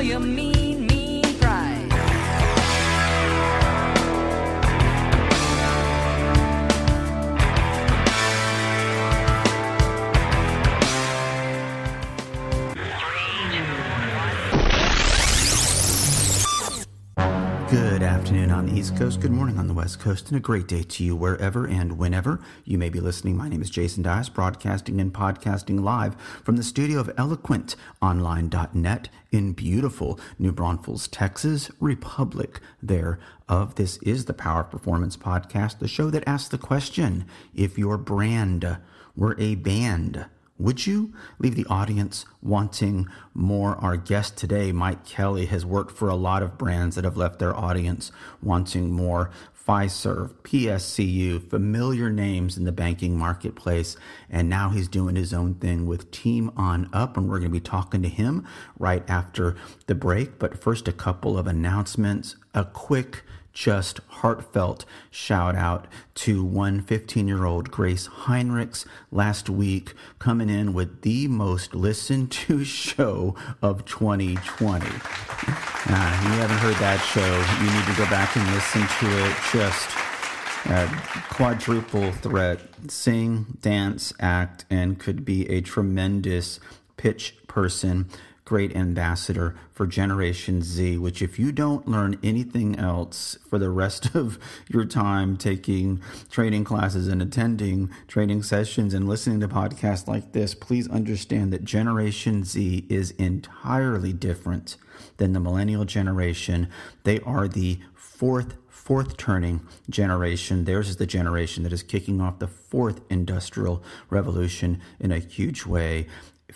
your 0.00 0.20
mean, 0.20 0.56
mean 0.56 0.65
East 18.86 18.96
Coast, 18.96 19.20
good 19.20 19.32
morning 19.32 19.58
on 19.58 19.66
the 19.66 19.74
West 19.74 19.98
Coast, 19.98 20.28
and 20.28 20.36
a 20.36 20.40
great 20.40 20.68
day 20.68 20.84
to 20.84 21.02
you 21.02 21.16
wherever 21.16 21.66
and 21.66 21.98
whenever 21.98 22.38
you 22.64 22.78
may 22.78 22.88
be 22.88 23.00
listening. 23.00 23.36
My 23.36 23.48
name 23.48 23.60
is 23.60 23.68
Jason 23.68 24.04
Dias, 24.04 24.28
broadcasting 24.28 25.00
and 25.00 25.12
podcasting 25.12 25.82
live 25.82 26.14
from 26.44 26.56
the 26.56 26.62
studio 26.62 27.00
of 27.00 27.08
eloquentonline.net 27.16 29.08
in 29.32 29.54
beautiful 29.54 30.20
New 30.38 30.52
Braunfels, 30.52 31.08
Texas, 31.08 31.68
Republic 31.80 32.60
thereof. 32.80 33.74
This 33.74 33.96
is 34.02 34.26
the 34.26 34.34
Power 34.34 34.60
of 34.60 34.70
Performance 34.70 35.16
podcast, 35.16 35.80
the 35.80 35.88
show 35.88 36.08
that 36.10 36.22
asks 36.24 36.50
the 36.50 36.56
question 36.56 37.24
if 37.56 37.76
your 37.76 37.98
brand 37.98 38.78
were 39.16 39.34
a 39.36 39.56
band, 39.56 40.26
would 40.58 40.86
you 40.86 41.12
leave 41.38 41.54
the 41.54 41.66
audience 41.66 42.24
wanting 42.42 43.06
more? 43.34 43.76
Our 43.76 43.96
guest 43.96 44.36
today, 44.36 44.72
Mike 44.72 45.04
Kelly, 45.04 45.46
has 45.46 45.66
worked 45.66 45.96
for 45.96 46.08
a 46.08 46.14
lot 46.14 46.42
of 46.42 46.56
brands 46.56 46.96
that 46.96 47.04
have 47.04 47.16
left 47.16 47.38
their 47.38 47.54
audience 47.54 48.10
wanting 48.42 48.90
more. 48.90 49.30
Fiserv, 49.66 50.32
PSCU, 50.44 51.50
familiar 51.50 52.08
names 52.08 52.56
in 52.56 52.64
the 52.64 52.72
banking 52.72 53.18
marketplace. 53.18 53.96
And 54.30 54.48
now 54.48 54.70
he's 54.70 54.86
doing 54.86 55.16
his 55.16 55.34
own 55.34 55.54
thing 55.54 55.86
with 55.86 56.10
Team 56.12 56.52
On 56.56 56.88
Up. 56.92 57.16
And 57.16 57.28
we're 57.28 57.40
going 57.40 57.50
to 57.50 57.56
be 57.56 57.60
talking 57.60 58.00
to 58.02 58.08
him 58.08 58.46
right 58.78 59.02
after 59.10 59.56
the 59.86 59.94
break. 59.96 60.38
But 60.38 60.62
first, 60.62 60.86
a 60.86 60.92
couple 60.92 61.36
of 61.36 61.46
announcements. 61.48 62.36
A 62.54 62.64
quick 62.64 63.24
just 63.56 64.00
heartfelt 64.08 64.84
shout 65.10 65.56
out 65.56 65.86
to 66.14 66.44
one 66.44 66.82
15 66.82 67.26
year 67.26 67.46
old 67.46 67.70
Grace 67.70 68.06
Heinrichs 68.06 68.84
last 69.10 69.48
week 69.48 69.94
coming 70.18 70.50
in 70.50 70.74
with 70.74 71.00
the 71.00 71.26
most 71.26 71.74
listened 71.74 72.30
to 72.32 72.64
show 72.66 73.34
of 73.62 73.86
2020. 73.86 74.84
Uh, 74.84 74.90
you 74.90 76.32
haven't 76.36 76.58
heard 76.58 76.76
that 76.76 76.98
show, 76.98 77.24
you 77.64 77.72
need 77.72 77.86
to 77.86 77.96
go 77.96 78.04
back 78.10 78.36
and 78.36 78.46
listen 78.52 78.82
to 78.82 79.24
it. 79.24 79.34
Just 79.50 79.88
quadruple 81.30 82.12
threat 82.12 82.60
sing, 82.88 83.56
dance, 83.62 84.12
act, 84.20 84.66
and 84.68 84.98
could 84.98 85.24
be 85.24 85.48
a 85.48 85.62
tremendous 85.62 86.60
pitch 86.98 87.36
person 87.46 88.06
great 88.46 88.74
ambassador 88.76 89.56
for 89.72 89.86
Generation 89.86 90.62
Z, 90.62 90.96
which, 90.98 91.20
if 91.20 91.38
you 91.38 91.50
don't 91.52 91.86
learn 91.86 92.18
anything 92.22 92.78
else 92.78 93.36
for 93.50 93.58
the 93.58 93.68
rest 93.68 94.14
of 94.14 94.38
your 94.68 94.86
time 94.86 95.36
taking 95.36 96.00
training 96.30 96.64
classes 96.64 97.08
and 97.08 97.20
attending 97.20 97.90
training 98.08 98.42
sessions 98.42 98.94
and 98.94 99.06
listening 99.06 99.40
to 99.40 99.48
podcasts 99.48 100.06
like 100.06 100.32
this, 100.32 100.54
please 100.54 100.88
understand 100.88 101.52
that 101.52 101.64
Generation 101.64 102.44
Z 102.44 102.86
is 102.88 103.10
entirely 103.12 104.12
different 104.12 104.76
than 105.18 105.32
the 105.32 105.40
millennial 105.40 105.84
generation. 105.84 106.68
They 107.04 107.20
are 107.20 107.48
the 107.48 107.80
fourth 107.94 108.56
fourth 108.68 109.16
turning 109.16 109.66
generation. 109.90 110.64
Theirs 110.64 110.88
is 110.88 110.96
the 110.96 111.06
generation 111.06 111.64
that 111.64 111.72
is 111.72 111.82
kicking 111.82 112.20
off 112.20 112.38
the 112.38 112.46
fourth 112.46 113.00
industrial 113.10 113.82
revolution 114.10 114.80
in 115.00 115.10
a 115.10 115.18
huge 115.18 115.66
way 115.66 116.06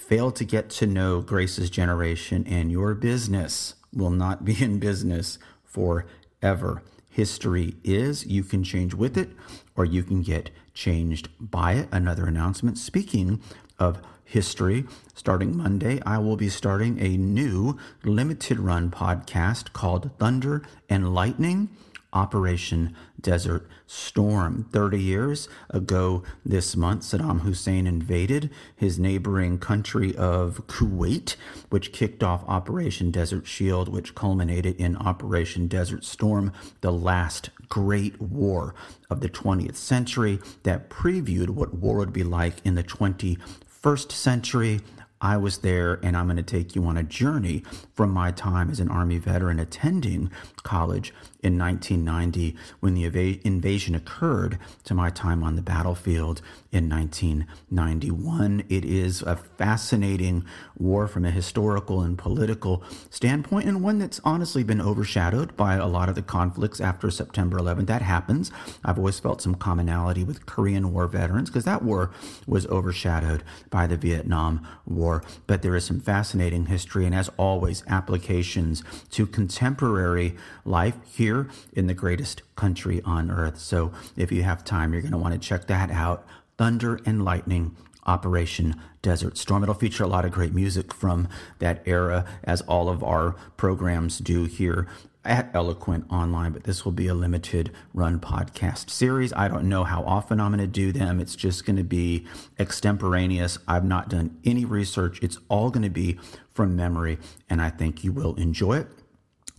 fail 0.00 0.32
to 0.32 0.44
get 0.44 0.70
to 0.70 0.86
know 0.86 1.20
Grace's 1.20 1.70
generation, 1.70 2.44
and 2.48 2.72
your 2.72 2.94
business 2.94 3.74
will 3.92 4.10
not 4.10 4.44
be 4.44 4.62
in 4.62 4.78
business 4.78 5.38
forever. 5.62 6.82
History 7.10 7.76
is, 7.84 8.26
you 8.26 8.42
can 8.42 8.64
change 8.64 8.94
with 8.94 9.16
it, 9.16 9.30
or 9.76 9.84
you 9.84 10.02
can 10.02 10.22
get 10.22 10.50
changed 10.74 11.28
by 11.38 11.74
it. 11.74 11.88
Another 11.92 12.26
announcement. 12.26 12.78
Speaking 12.78 13.40
of 13.78 14.00
history, 14.24 14.84
starting 15.14 15.56
Monday, 15.56 16.00
I 16.06 16.18
will 16.18 16.36
be 16.36 16.48
starting 16.48 16.98
a 17.00 17.16
new 17.16 17.76
limited 18.02 18.58
run 18.58 18.90
podcast 18.90 19.72
called 19.72 20.10
Thunder 20.18 20.62
and 20.88 21.14
Lightning 21.14 21.68
Operation 22.12 22.94
Desert 23.20 23.68
Storm. 23.86 24.66
30 24.72 25.00
years 25.00 25.48
ago 25.68 26.22
this 26.44 26.76
month, 26.76 27.02
Saddam 27.02 27.40
Hussein 27.40 27.86
invaded 27.86 28.50
his 28.74 28.98
neighboring 28.98 29.58
country 29.58 30.16
of 30.16 30.66
Kuwait, 30.66 31.36
which 31.68 31.92
kicked 31.92 32.22
off 32.22 32.44
Operation 32.48 33.10
Desert 33.10 33.46
Shield, 33.46 33.88
which 33.88 34.14
culminated 34.14 34.76
in 34.76 34.96
Operation 34.96 35.66
Desert 35.66 36.04
Storm, 36.04 36.52
the 36.80 36.92
last 36.92 37.50
great 37.68 38.20
war 38.20 38.74
of 39.08 39.20
the 39.20 39.28
20th 39.28 39.76
century 39.76 40.40
that 40.62 40.90
previewed 40.90 41.50
what 41.50 41.74
war 41.74 41.98
would 41.98 42.12
be 42.12 42.24
like 42.24 42.54
in 42.64 42.74
the 42.74 42.84
21st 42.84 44.12
century 44.12 44.80
I 45.22 45.36
was 45.36 45.58
there, 45.58 46.00
and 46.02 46.16
I'm 46.16 46.26
going 46.26 46.38
to 46.38 46.42
take 46.42 46.74
you 46.74 46.84
on 46.86 46.96
a 46.96 47.02
journey 47.02 47.62
from 47.94 48.10
my 48.10 48.30
time 48.30 48.70
as 48.70 48.80
an 48.80 48.88
Army 48.88 49.18
veteran 49.18 49.58
attending 49.58 50.30
college 50.62 51.12
in 51.42 51.58
1990 51.58 52.56
when 52.80 52.94
the 52.94 53.40
invasion 53.44 53.94
occurred 53.94 54.58
to 54.84 54.94
my 54.94 55.10
time 55.10 55.42
on 55.42 55.56
the 55.56 55.62
battlefield 55.62 56.42
in 56.72 56.88
1991. 56.88 58.64
It 58.68 58.84
is 58.84 59.22
a 59.22 59.36
fascinating 59.36 60.44
war 60.78 61.08
from 61.08 61.24
a 61.24 61.30
historical 61.30 62.02
and 62.02 62.16
political 62.16 62.82
standpoint, 63.10 63.66
and 63.68 63.82
one 63.82 63.98
that's 63.98 64.20
honestly 64.24 64.62
been 64.62 64.80
overshadowed 64.80 65.56
by 65.56 65.74
a 65.74 65.86
lot 65.86 66.08
of 66.08 66.14
the 66.14 66.22
conflicts 66.22 66.80
after 66.80 67.10
September 67.10 67.58
11th. 67.58 67.86
That 67.86 68.02
happens. 68.02 68.50
I've 68.84 68.98
always 68.98 69.18
felt 69.18 69.42
some 69.42 69.54
commonality 69.54 70.24
with 70.24 70.46
Korean 70.46 70.92
War 70.92 71.06
veterans 71.06 71.50
because 71.50 71.64
that 71.64 71.82
war 71.82 72.10
was 72.46 72.66
overshadowed 72.66 73.42
by 73.70 73.86
the 73.86 73.96
Vietnam 73.96 74.66
War. 74.86 75.24
But 75.46 75.62
there 75.62 75.74
is 75.74 75.84
some 75.84 76.00
fascinating 76.00 76.66
history, 76.66 77.06
and 77.06 77.14
as 77.14 77.30
always, 77.36 77.82
applications 77.88 78.84
to 79.10 79.26
contemporary 79.26 80.36
life 80.64 80.96
here 81.30 81.48
in 81.72 81.86
the 81.86 81.94
greatest 81.94 82.42
country 82.56 83.00
on 83.04 83.30
earth. 83.30 83.56
So 83.60 83.92
if 84.16 84.32
you 84.32 84.42
have 84.42 84.64
time, 84.64 84.92
you're 84.92 85.02
going 85.02 85.12
to 85.12 85.18
want 85.18 85.32
to 85.32 85.38
check 85.38 85.68
that 85.68 85.88
out. 85.88 86.26
Thunder 86.58 86.98
and 87.06 87.24
Lightning 87.24 87.76
Operation 88.04 88.74
Desert 89.00 89.38
Storm. 89.38 89.62
It'll 89.62 89.76
feature 89.76 90.02
a 90.02 90.08
lot 90.08 90.24
of 90.24 90.32
great 90.32 90.52
music 90.52 90.92
from 90.92 91.28
that 91.60 91.82
era, 91.86 92.24
as 92.42 92.62
all 92.62 92.88
of 92.88 93.04
our 93.04 93.36
programs 93.56 94.18
do 94.18 94.46
here 94.46 94.88
at 95.24 95.50
Eloquent 95.54 96.06
Online, 96.10 96.50
but 96.50 96.64
this 96.64 96.84
will 96.84 96.92
be 96.92 97.06
a 97.06 97.14
limited 97.14 97.70
run 97.94 98.18
podcast 98.18 98.90
series. 98.90 99.32
I 99.34 99.46
don't 99.46 99.68
know 99.68 99.84
how 99.84 100.02
often 100.02 100.40
I'm 100.40 100.50
going 100.50 100.58
to 100.60 100.66
do 100.66 100.90
them. 100.90 101.20
It's 101.20 101.36
just 101.36 101.64
going 101.64 101.76
to 101.76 101.84
be 101.84 102.26
extemporaneous. 102.58 103.58
I've 103.68 103.84
not 103.84 104.08
done 104.08 104.36
any 104.44 104.64
research. 104.64 105.20
It's 105.22 105.38
all 105.48 105.70
going 105.70 105.84
to 105.84 105.90
be 105.90 106.18
from 106.50 106.74
memory, 106.74 107.18
and 107.48 107.62
I 107.62 107.70
think 107.70 108.02
you 108.02 108.10
will 108.12 108.34
enjoy 108.34 108.78
it. 108.78 108.88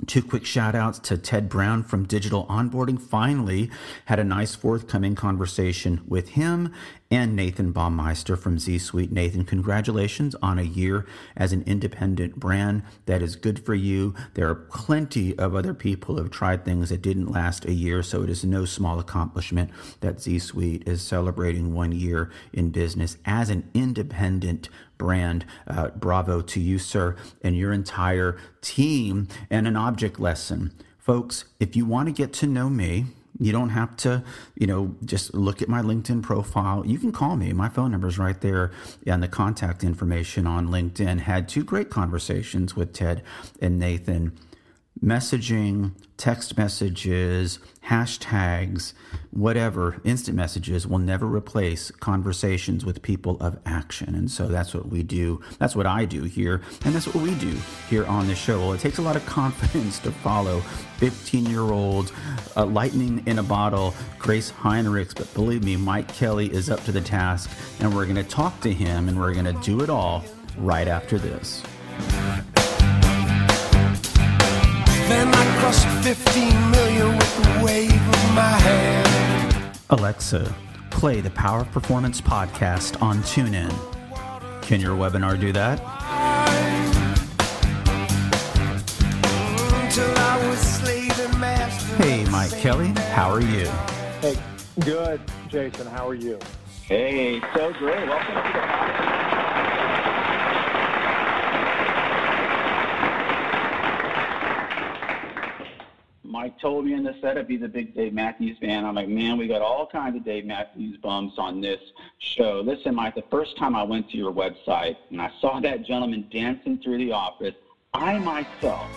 Two 0.08 0.24
quick 0.24 0.46
shout 0.46 0.74
outs 0.74 0.98
to 1.00 1.18
Ted 1.18 1.48
Brown 1.48 1.84
from 1.84 2.08
Digital 2.08 2.46
Onboarding. 2.48 3.00
Finally, 3.00 3.70
had 4.06 4.20
a 4.20 4.24
nice 4.24 4.56
forthcoming 4.56 5.14
conversation 5.14 6.02
with 6.08 6.30
him 6.30 6.74
and 7.12 7.36
Nathan 7.36 7.74
Baumeister 7.74 8.38
from 8.38 8.58
Z 8.58 8.80
Suite. 8.80 9.12
Nathan, 9.12 9.44
congratulations 9.44 10.34
on 10.42 10.58
a 10.58 10.64
year 10.64 11.06
as 11.36 11.54
an 11.54 11.62
independent 11.68 12.38
brand. 12.38 12.84
That 13.06 13.22
is 13.22 13.36
good 13.36 13.64
for 13.64 13.76
you. 13.76 14.16
There 14.34 14.50
are 14.50 14.56
plenty 14.56 15.38
of 15.38 15.54
other 15.54 15.74
people 15.74 16.16
who 16.16 16.24
have 16.24 16.32
tried 16.32 16.66
things 16.66 16.90
that 16.90 17.02
didn't 17.02 17.32
last 17.32 17.66
a 17.66 17.74
year, 17.74 18.02
so 18.02 18.24
it 18.24 18.30
is 18.30 18.46
no 18.46 18.66
small 18.66 18.98
accomplishment 18.98 19.70
that 20.00 20.22
Z 20.22 20.40
Suite 20.40 20.88
is 20.88 21.02
celebrating 21.02 21.74
one 21.74 21.92
year 21.92 22.32
in 22.54 22.70
business 22.70 23.18
as 23.26 23.50
an 23.50 23.70
independent 23.74 24.70
brand. 25.02 25.46
Uh, 25.68 25.90
bravo 25.90 26.42
to 26.42 26.60
you, 26.60 26.78
sir, 26.78 27.16
and 27.42 27.58
your 27.58 27.74
entire 27.74 28.38
team. 28.62 29.28
And 29.50 29.68
an 29.68 29.76
object 29.76 30.20
lesson. 30.20 30.72
Folks, 31.00 31.46
if 31.60 31.76
you 31.76 31.88
want 31.88 32.08
to 32.08 32.14
get 32.14 32.32
to 32.34 32.46
know 32.46 32.70
me, 32.70 33.08
you 33.40 33.52
don't 33.52 33.70
have 33.70 33.98
to, 33.98 34.24
you 34.54 34.68
know, 34.68 34.96
just 35.04 35.34
look 35.34 35.64
at 35.64 35.68
my 35.68 35.82
LinkedIn 35.82 36.22
profile. 36.22 36.86
You 36.86 37.00
can 37.00 37.12
call 37.12 37.36
me. 37.36 37.52
My 37.54 37.70
phone 37.70 37.90
number 37.90 38.08
is 38.08 38.20
right 38.20 38.40
there 38.40 38.70
and 39.08 39.24
the 39.24 39.28
contact 39.28 39.84
information 39.84 40.46
on 40.46 40.68
LinkedIn. 40.68 41.22
Had 41.22 41.50
two 41.50 41.64
great 41.64 41.90
conversations 41.90 42.76
with 42.76 42.94
Ted 42.94 43.24
and 43.60 43.80
Nathan 43.80 44.38
messaging, 45.04 45.92
text 46.18 46.56
messages, 46.58 47.58
hashtags, 47.88 48.94
whatever, 49.32 50.00
instant 50.04 50.38
messages 50.38 50.86
will 50.86 51.00
never 51.00 51.26
replace 51.26 51.90
conversations 51.90 52.86
with 52.86 53.02
people 53.02 53.38
of 53.40 53.58
action. 53.66 54.14
And 54.14 54.30
so 54.30 54.48
that's 54.48 54.74
what 54.74 54.90
we 54.90 55.02
do. 55.02 55.42
That's 55.58 55.76
what 55.76 55.88
I 55.88 56.06
do 56.06 56.24
here. 56.24 56.62
And 56.86 56.94
that's 56.94 57.08
what 57.08 57.16
we 57.16 57.34
do 57.36 57.58
here 57.90 58.06
on 58.06 58.28
the 58.28 58.36
show. 58.36 58.60
Well, 58.60 58.74
it 58.74 58.80
takes 58.80 59.00
a 59.00 59.02
lot 59.02 59.16
of 59.16 59.26
confidence 59.26 59.98
to 60.00 60.12
follow 60.12 60.60
15 60.98 61.48
year 61.48 61.62
old 61.62 62.12
uh, 62.56 62.66
lightning 62.66 63.24
in 63.26 63.40
a 63.40 63.44
bottle, 63.44 63.96
Grace 64.20 64.52
Heinrichs. 64.52 65.16
But 65.16 65.34
believe 65.34 65.64
me, 65.64 65.76
Mike 65.76 66.14
Kelly 66.14 66.54
is 66.54 66.70
up 66.70 66.84
to 66.84 66.92
the 66.92 67.02
task. 67.02 67.50
And 67.80 67.96
we're 67.96 68.06
going 68.06 68.16
to 68.18 68.24
talk 68.24 68.60
to 68.62 68.72
him 68.72 69.10
and 69.10 69.20
we're 69.20 69.34
going 69.34 69.46
to 69.46 69.60
do 69.64 69.82
it 69.82 69.90
all 69.90 70.24
right 70.58 70.88
after 70.88 71.18
this. 71.18 71.64
Cross 75.60 75.86
15 76.06 76.72
million 76.72 77.18
with 77.18 77.44
the 77.44 77.64
wave 77.64 77.92
of 77.92 78.34
my 78.34 78.42
hand. 78.42 79.80
Alexa, 79.90 80.54
play 80.90 81.22
the 81.22 81.30
Power 81.32 81.62
of 81.62 81.72
Performance 81.72 82.22
podcast 82.22 83.02
on 83.02 83.20
TuneIn. 83.20 83.72
Can 84.62 84.80
your 84.80 84.96
webinar 84.96 85.40
do 85.40 85.52
that? 85.52 85.78
Till 89.92 90.18
I 90.18 90.48
was 90.48 90.60
slave 90.60 91.20
and 91.20 91.40
master. 91.40 91.96
Hey, 91.96 92.26
Mike 92.30 92.52
Kelly, 92.52 92.94
how 93.14 93.30
are 93.30 93.42
you? 93.42 93.68
Hey, 94.22 94.38
good, 94.80 95.20
Jason. 95.50 95.88
How 95.88 96.08
are 96.08 96.16
you? 96.16 96.40
Hey, 96.84 97.42
so 97.54 97.74
great. 97.74 98.08
Welcome 98.08 98.36
to 98.36 98.42
the 98.42 98.60
podcast. 98.60 99.22
Mike 106.24 106.51
told 106.62 106.86
me 106.86 106.94
in 106.94 107.04
the 107.04 107.16
setup 107.20 107.50
he's 107.50 107.64
a 107.64 107.68
big 107.68 107.96
Dave 107.96 108.14
Matthews 108.14 108.58
fan. 108.60 108.86
I'm 108.86 108.96
like, 108.96 109.10
man, 109.10 109.38
we 109.38 109.48
got 109.48 109.62
all 109.62 109.88
kinds 109.88 110.16
of 110.16 110.24
Dave 110.24 110.46
Matthews 110.46 110.98
bumps 110.98 111.36
on 111.38 111.60
this 111.60 111.80
show. 112.20 112.62
Listen, 112.64 112.96
Mike, 112.96 113.16
the 113.16 113.24
first 113.32 113.58
time 113.58 113.76
I 113.76 113.84
went 113.84 114.10
to 114.12 114.18
your 114.18 114.32
website 114.32 114.96
and 115.10 115.22
I 115.22 115.32
saw 115.42 115.60
that 115.60 115.86
gentleman 115.86 116.28
dancing 116.32 116.78
through 116.78 117.00
the 117.00 117.12
office, 117.12 117.56
I 117.94 118.20
myself 118.20 118.88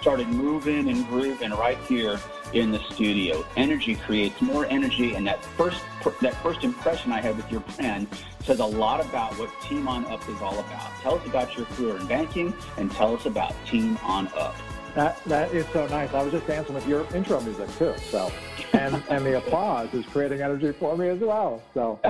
started 0.00 0.28
moving 0.28 0.88
and 0.88 1.06
grooving 1.08 1.50
right 1.50 1.76
here 1.86 2.18
in 2.54 2.72
the 2.72 2.80
studio. 2.90 3.44
Energy 3.56 3.96
creates 3.96 4.40
more 4.40 4.64
energy, 4.66 5.14
and 5.14 5.26
that 5.26 5.44
first 5.44 5.82
that 6.22 6.34
first 6.42 6.64
impression 6.64 7.12
I 7.12 7.20
had 7.20 7.36
with 7.36 7.50
your 7.52 7.60
brand 7.60 8.08
says 8.44 8.60
a 8.60 8.64
lot 8.64 9.04
about 9.04 9.38
what 9.38 9.50
Team 9.60 9.86
On 9.86 10.06
Up 10.06 10.26
is 10.28 10.40
all 10.40 10.58
about. 10.58 10.90
Tell 11.02 11.16
us 11.16 11.26
about 11.26 11.54
your 11.56 11.66
career 11.66 11.98
in 11.98 12.06
banking, 12.06 12.54
and 12.78 12.90
tell 12.90 13.14
us 13.14 13.26
about 13.26 13.54
Team 13.66 13.98
On 14.02 14.26
Up. 14.28 14.56
That 14.94 15.22
that 15.26 15.54
is 15.54 15.66
so 15.72 15.86
nice. 15.86 16.12
I 16.12 16.22
was 16.22 16.32
just 16.32 16.46
dancing 16.46 16.74
with 16.74 16.86
your 16.86 17.06
intro 17.14 17.40
music 17.40 17.68
too. 17.78 17.94
So, 18.10 18.32
and 18.72 19.00
and 19.08 19.24
the 19.24 19.38
applause 19.38 19.92
is 19.94 20.04
creating 20.06 20.42
energy 20.42 20.72
for 20.72 20.96
me 20.96 21.08
as 21.08 21.20
well. 21.20 21.62
So, 21.74 22.00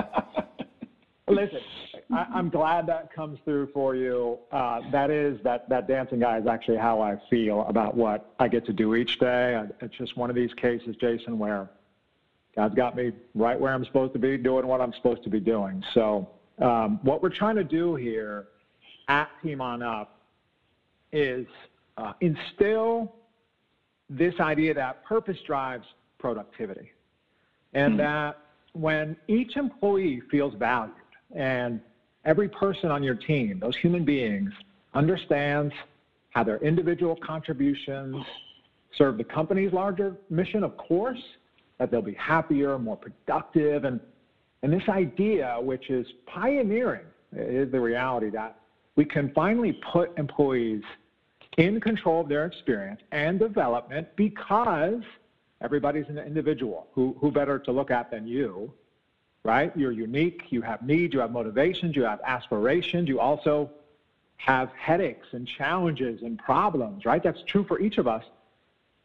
listen, 1.27 1.59
I, 2.11 2.25
I'm 2.33 2.49
glad 2.49 2.87
that 2.87 3.13
comes 3.13 3.39
through 3.45 3.67
for 3.71 3.95
you. 3.95 4.39
Uh, 4.51 4.81
that 4.91 5.11
is 5.11 5.39
that 5.43 5.69
that 5.69 5.87
dancing 5.87 6.19
guy 6.19 6.39
is 6.39 6.47
actually 6.47 6.77
how 6.77 7.01
I 7.01 7.17
feel 7.29 7.61
about 7.67 7.95
what 7.95 8.33
I 8.39 8.47
get 8.47 8.65
to 8.65 8.73
do 8.73 8.95
each 8.95 9.19
day. 9.19 9.55
I, 9.55 9.67
it's 9.79 9.95
just 9.95 10.17
one 10.17 10.31
of 10.31 10.35
these 10.35 10.53
cases, 10.55 10.95
Jason, 10.99 11.37
where 11.37 11.69
God's 12.55 12.73
got 12.73 12.95
me 12.95 13.11
right 13.35 13.59
where 13.59 13.73
I'm 13.73 13.85
supposed 13.85 14.13
to 14.13 14.19
be, 14.19 14.37
doing 14.37 14.65
what 14.65 14.81
I'm 14.81 14.93
supposed 14.93 15.23
to 15.23 15.29
be 15.29 15.39
doing. 15.39 15.83
So, 15.93 16.29
um, 16.59 16.99
what 17.03 17.21
we're 17.21 17.29
trying 17.29 17.57
to 17.57 17.63
do 17.63 17.93
here 17.93 18.47
at 19.07 19.29
Team 19.43 19.61
On 19.61 19.83
Up 19.83 20.17
is 21.11 21.45
uh, 21.97 22.13
instill 22.21 23.13
this 24.09 24.33
idea 24.39 24.73
that 24.73 25.03
purpose 25.05 25.37
drives 25.45 25.85
productivity, 26.19 26.91
and 27.73 27.99
that 27.99 28.37
when 28.73 29.15
each 29.27 29.55
employee 29.57 30.21
feels 30.29 30.53
valued 30.55 30.95
and 31.35 31.81
every 32.25 32.49
person 32.49 32.91
on 32.91 33.03
your 33.03 33.15
team, 33.15 33.59
those 33.59 33.75
human 33.77 34.05
beings, 34.05 34.51
understands 34.93 35.73
how 36.31 36.43
their 36.43 36.57
individual 36.57 37.15
contributions 37.15 38.15
serve 38.97 39.17
the 39.17 39.23
company's 39.23 39.71
larger 39.73 40.17
mission, 40.29 40.63
of 40.63 40.75
course, 40.77 41.21
that 41.79 41.89
they'll 41.91 42.01
be 42.01 42.13
happier, 42.13 42.77
more 42.77 42.97
productive, 42.97 43.85
and 43.85 43.99
and 44.63 44.71
this 44.71 44.87
idea, 44.89 45.57
which 45.59 45.89
is 45.89 46.05
pioneering, 46.27 47.05
is 47.35 47.71
the 47.71 47.79
reality 47.79 48.29
that 48.29 48.59
we 48.95 49.05
can 49.05 49.31
finally 49.33 49.79
put 49.91 50.15
employees 50.19 50.83
in 51.57 51.79
control 51.79 52.21
of 52.21 52.29
their 52.29 52.45
experience 52.45 53.01
and 53.11 53.39
development 53.39 54.07
because 54.15 55.01
everybody's 55.61 56.07
an 56.07 56.17
individual. 56.17 56.87
Who, 56.93 57.15
who 57.19 57.31
better 57.31 57.59
to 57.59 57.71
look 57.71 57.91
at 57.91 58.09
than 58.11 58.27
you, 58.27 58.73
right? 59.43 59.75
You're 59.75 59.91
unique, 59.91 60.43
you 60.49 60.61
have 60.61 60.81
needs, 60.81 61.13
you 61.13 61.19
have 61.19 61.31
motivations, 61.31 61.95
you 61.95 62.03
have 62.03 62.21
aspirations, 62.25 63.07
you 63.09 63.19
also 63.19 63.69
have 64.37 64.71
headaches 64.71 65.27
and 65.33 65.47
challenges 65.47 66.21
and 66.23 66.37
problems, 66.39 67.05
right? 67.05 67.21
That's 67.21 67.43
true 67.43 67.63
for 67.63 67.79
each 67.79 67.97
of 67.97 68.07
us. 68.07 68.23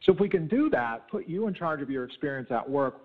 So 0.01 0.13
if 0.13 0.21
we 0.21 0.29
can 0.29 0.47
do 0.47 0.71
that, 0.71 1.09
put 1.09 1.29
you 1.29 1.47
in 1.47 1.55
charge 1.55 1.83
of 1.83 1.91
your 1.91 2.05
experience 2.05 2.51
at 2.51 2.69
work, 2.69 3.03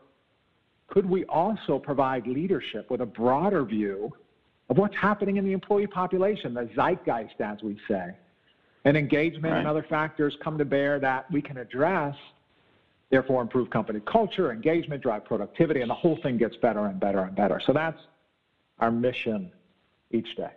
could 0.87 1.09
we 1.09 1.25
also 1.25 1.79
provide 1.79 2.27
leadership 2.27 2.89
with 2.91 3.01
a 3.01 3.05
broader 3.05 3.63
view 3.63 4.13
of 4.69 4.77
what's 4.77 4.95
happening 4.95 5.37
in 5.37 5.45
the 5.45 5.53
employee 5.53 5.87
population, 5.87 6.53
the 6.53 6.69
zeitgeist, 6.75 7.39
as 7.39 7.63
we 7.63 7.77
say? 7.87 8.15
And 8.83 8.97
engagement 8.97 9.55
and 9.55 9.67
other 9.67 9.83
factors 9.83 10.35
come 10.41 10.57
to 10.57 10.65
bear 10.65 10.99
that 10.99 11.29
we 11.31 11.41
can 11.41 11.57
address, 11.57 12.15
therefore 13.11 13.41
improve 13.41 13.69
company 13.69 13.99
culture, 14.05 14.51
engagement, 14.51 15.03
drive 15.03 15.23
productivity, 15.23 15.81
and 15.81 15.89
the 15.89 15.95
whole 15.95 16.17
thing 16.17 16.37
gets 16.37 16.55
better 16.55 16.87
and 16.87 16.99
better 16.99 17.19
and 17.19 17.35
better. 17.35 17.61
So 17.63 17.73
that's 17.73 17.99
our 18.79 18.89
mission 18.89 19.51
each 20.09 20.35
day. 20.35 20.51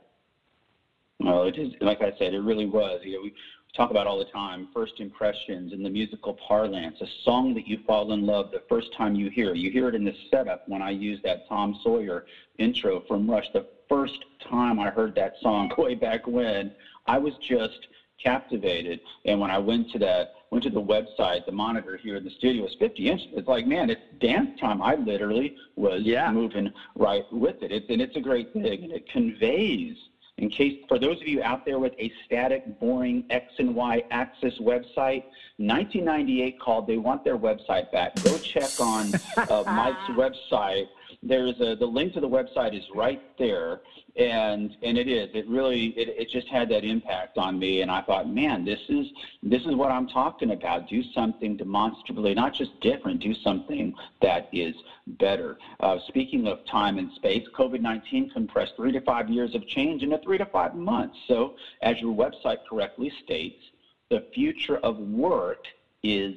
Well, 1.21 1.45
it 1.45 1.59
is 1.59 1.75
like 1.81 2.01
I 2.01 2.13
said, 2.19 2.35
it 2.35 2.41
really 2.41 2.67
was. 2.67 3.01
You 3.05 3.17
know, 3.17 3.23
we 3.23 3.35
talk 3.75 3.91
about 3.91 4.07
all 4.07 4.19
the 4.19 4.25
time 4.27 4.69
first 4.73 5.01
impressions 5.01 5.73
in 5.73 5.83
the 5.83 5.91
musical 5.91 6.35
parlance, 6.35 7.01
a 7.01 7.07
song 7.25 7.55
that 7.55 7.67
you 7.67 7.79
fall 7.87 8.13
in 8.13 8.25
love 8.25 8.51
the 8.51 8.63
first 8.69 8.93
time 8.95 9.15
you 9.15 9.31
hear. 9.31 9.55
You 9.55 9.71
hear 9.71 9.89
it 9.89 9.95
in 9.95 10.05
the 10.05 10.15
setup 10.31 10.69
when 10.69 10.81
I 10.83 10.91
use 10.91 11.21
that 11.25 11.49
Tom 11.49 11.79
Sawyer 11.83 12.25
intro 12.59 13.01
from 13.07 13.31
Rush. 13.31 13.47
The 13.53 13.67
first 13.89 14.25
time 14.49 14.79
I 14.79 14.91
heard 14.91 15.15
that 15.17 15.35
song 15.41 15.71
way 15.79 15.95
back 15.95 16.27
when, 16.27 16.73
I 17.07 17.19
was 17.19 17.35
just 17.47 17.89
captivated. 18.23 19.01
And 19.25 19.41
when 19.41 19.51
I 19.51 19.59
went 19.59 19.91
to 19.91 19.99
that 20.01 20.29
went 20.51 20.63
to 20.65 20.71
the 20.71 20.81
website, 20.83 21.45
the 21.47 21.53
monitor 21.53 21.97
here 21.97 22.17
in 22.17 22.25
the 22.25 22.31
studio 22.31 22.65
is 22.65 22.75
50 22.79 23.09
inches. 23.11 23.27
It's 23.33 23.49
like, 23.49 23.67
man, 23.67 23.91
it's 23.91 24.03
dance 24.21 24.51
time. 24.61 24.81
I 24.81 24.95
literally 24.95 25.53
was 25.77 26.03
Yeah. 26.03 26.31
moving 26.31 26.71
right 26.95 27.25
with 27.33 27.57
it. 27.63 27.73
It's, 27.73 27.87
and 27.89 28.01
it's 28.01 28.15
a 28.17 28.21
great 28.21 28.53
thing, 28.53 28.85
and 28.85 28.93
it 28.93 29.05
conveys 29.09 29.97
in 30.39 30.49
case 30.49 30.75
for 30.89 30.99
those 30.99 31.21
of 31.21 31.29
you 31.29 31.41
out 31.43 31.65
there 31.65 31.79
with 31.79 31.93
a 31.99 32.11
static, 32.25 32.63
boring 32.81 33.25
X 33.31 33.47
and 33.59 33.75
Y 33.75 34.03
axis 34.11 34.55
website, 34.59 35.23
1998 35.59 36.59
called. 36.59 36.87
They 36.87 36.97
want 36.99 37.23
their 37.25 37.39
website 37.39 37.91
back. 37.93 38.13
Go 38.23 38.37
check 38.39 38.71
on 38.81 39.13
uh, 39.49 39.63
Mike's 39.67 40.09
website. 40.11 40.87
There's 41.27 41.59
a, 41.61 41.75
the 41.75 41.87
link 41.87 42.13
to 42.15 42.21
the 42.21 42.29
website 42.29 42.79
is 42.79 42.85
right 42.95 43.23
there, 43.39 43.81
and 44.17 44.77
and 44.83 44.99
it 44.99 45.09
is. 45.09 45.31
It 45.33 45.49
really 45.49 45.87
it, 45.97 46.09
it 46.09 46.31
just 46.31 46.49
had 46.49 46.69
that 46.69 46.85
impact 46.85 47.39
on 47.39 47.59
me, 47.59 47.81
and 47.81 47.91
I 47.91 48.03
thought, 48.03 48.29
man, 48.29 48.65
this 48.65 48.81
is 48.91 49.07
this 49.43 49.63
is 49.63 49.75
what 49.75 49.91
I'm 49.91 50.07
talking 50.07 50.51
about. 50.51 50.87
Do 50.87 51.03
something 51.03 51.57
demonstrably, 51.57 52.35
not 52.35 52.53
just 52.53 52.79
different. 52.81 53.21
Do 53.21 53.33
something 53.35 53.95
that 54.21 54.51
is 54.53 54.75
better. 55.07 55.57
Uh, 55.81 55.99
speaking 56.09 56.47
of 56.47 56.65
time 56.67 56.99
and 56.99 57.11
space, 57.13 57.47
COVID-19 57.57 58.33
compressed 58.33 58.75
three 58.77 58.93
to 58.93 59.01
five 59.01 59.31
years 59.31 59.55
of 59.55 59.67
change 59.67 60.03
into 60.03 60.19
three 60.19 60.39
to 60.39 60.47
five 60.47 60.75
months. 60.75 61.17
So, 61.27 61.55
as 61.81 62.01
your 62.01 62.15
website 62.15 62.59
correctly 62.69 63.11
states, 63.25 63.63
the 64.11 64.27
future 64.35 64.77
of 64.79 64.99
work 64.99 65.65
is 66.03 66.37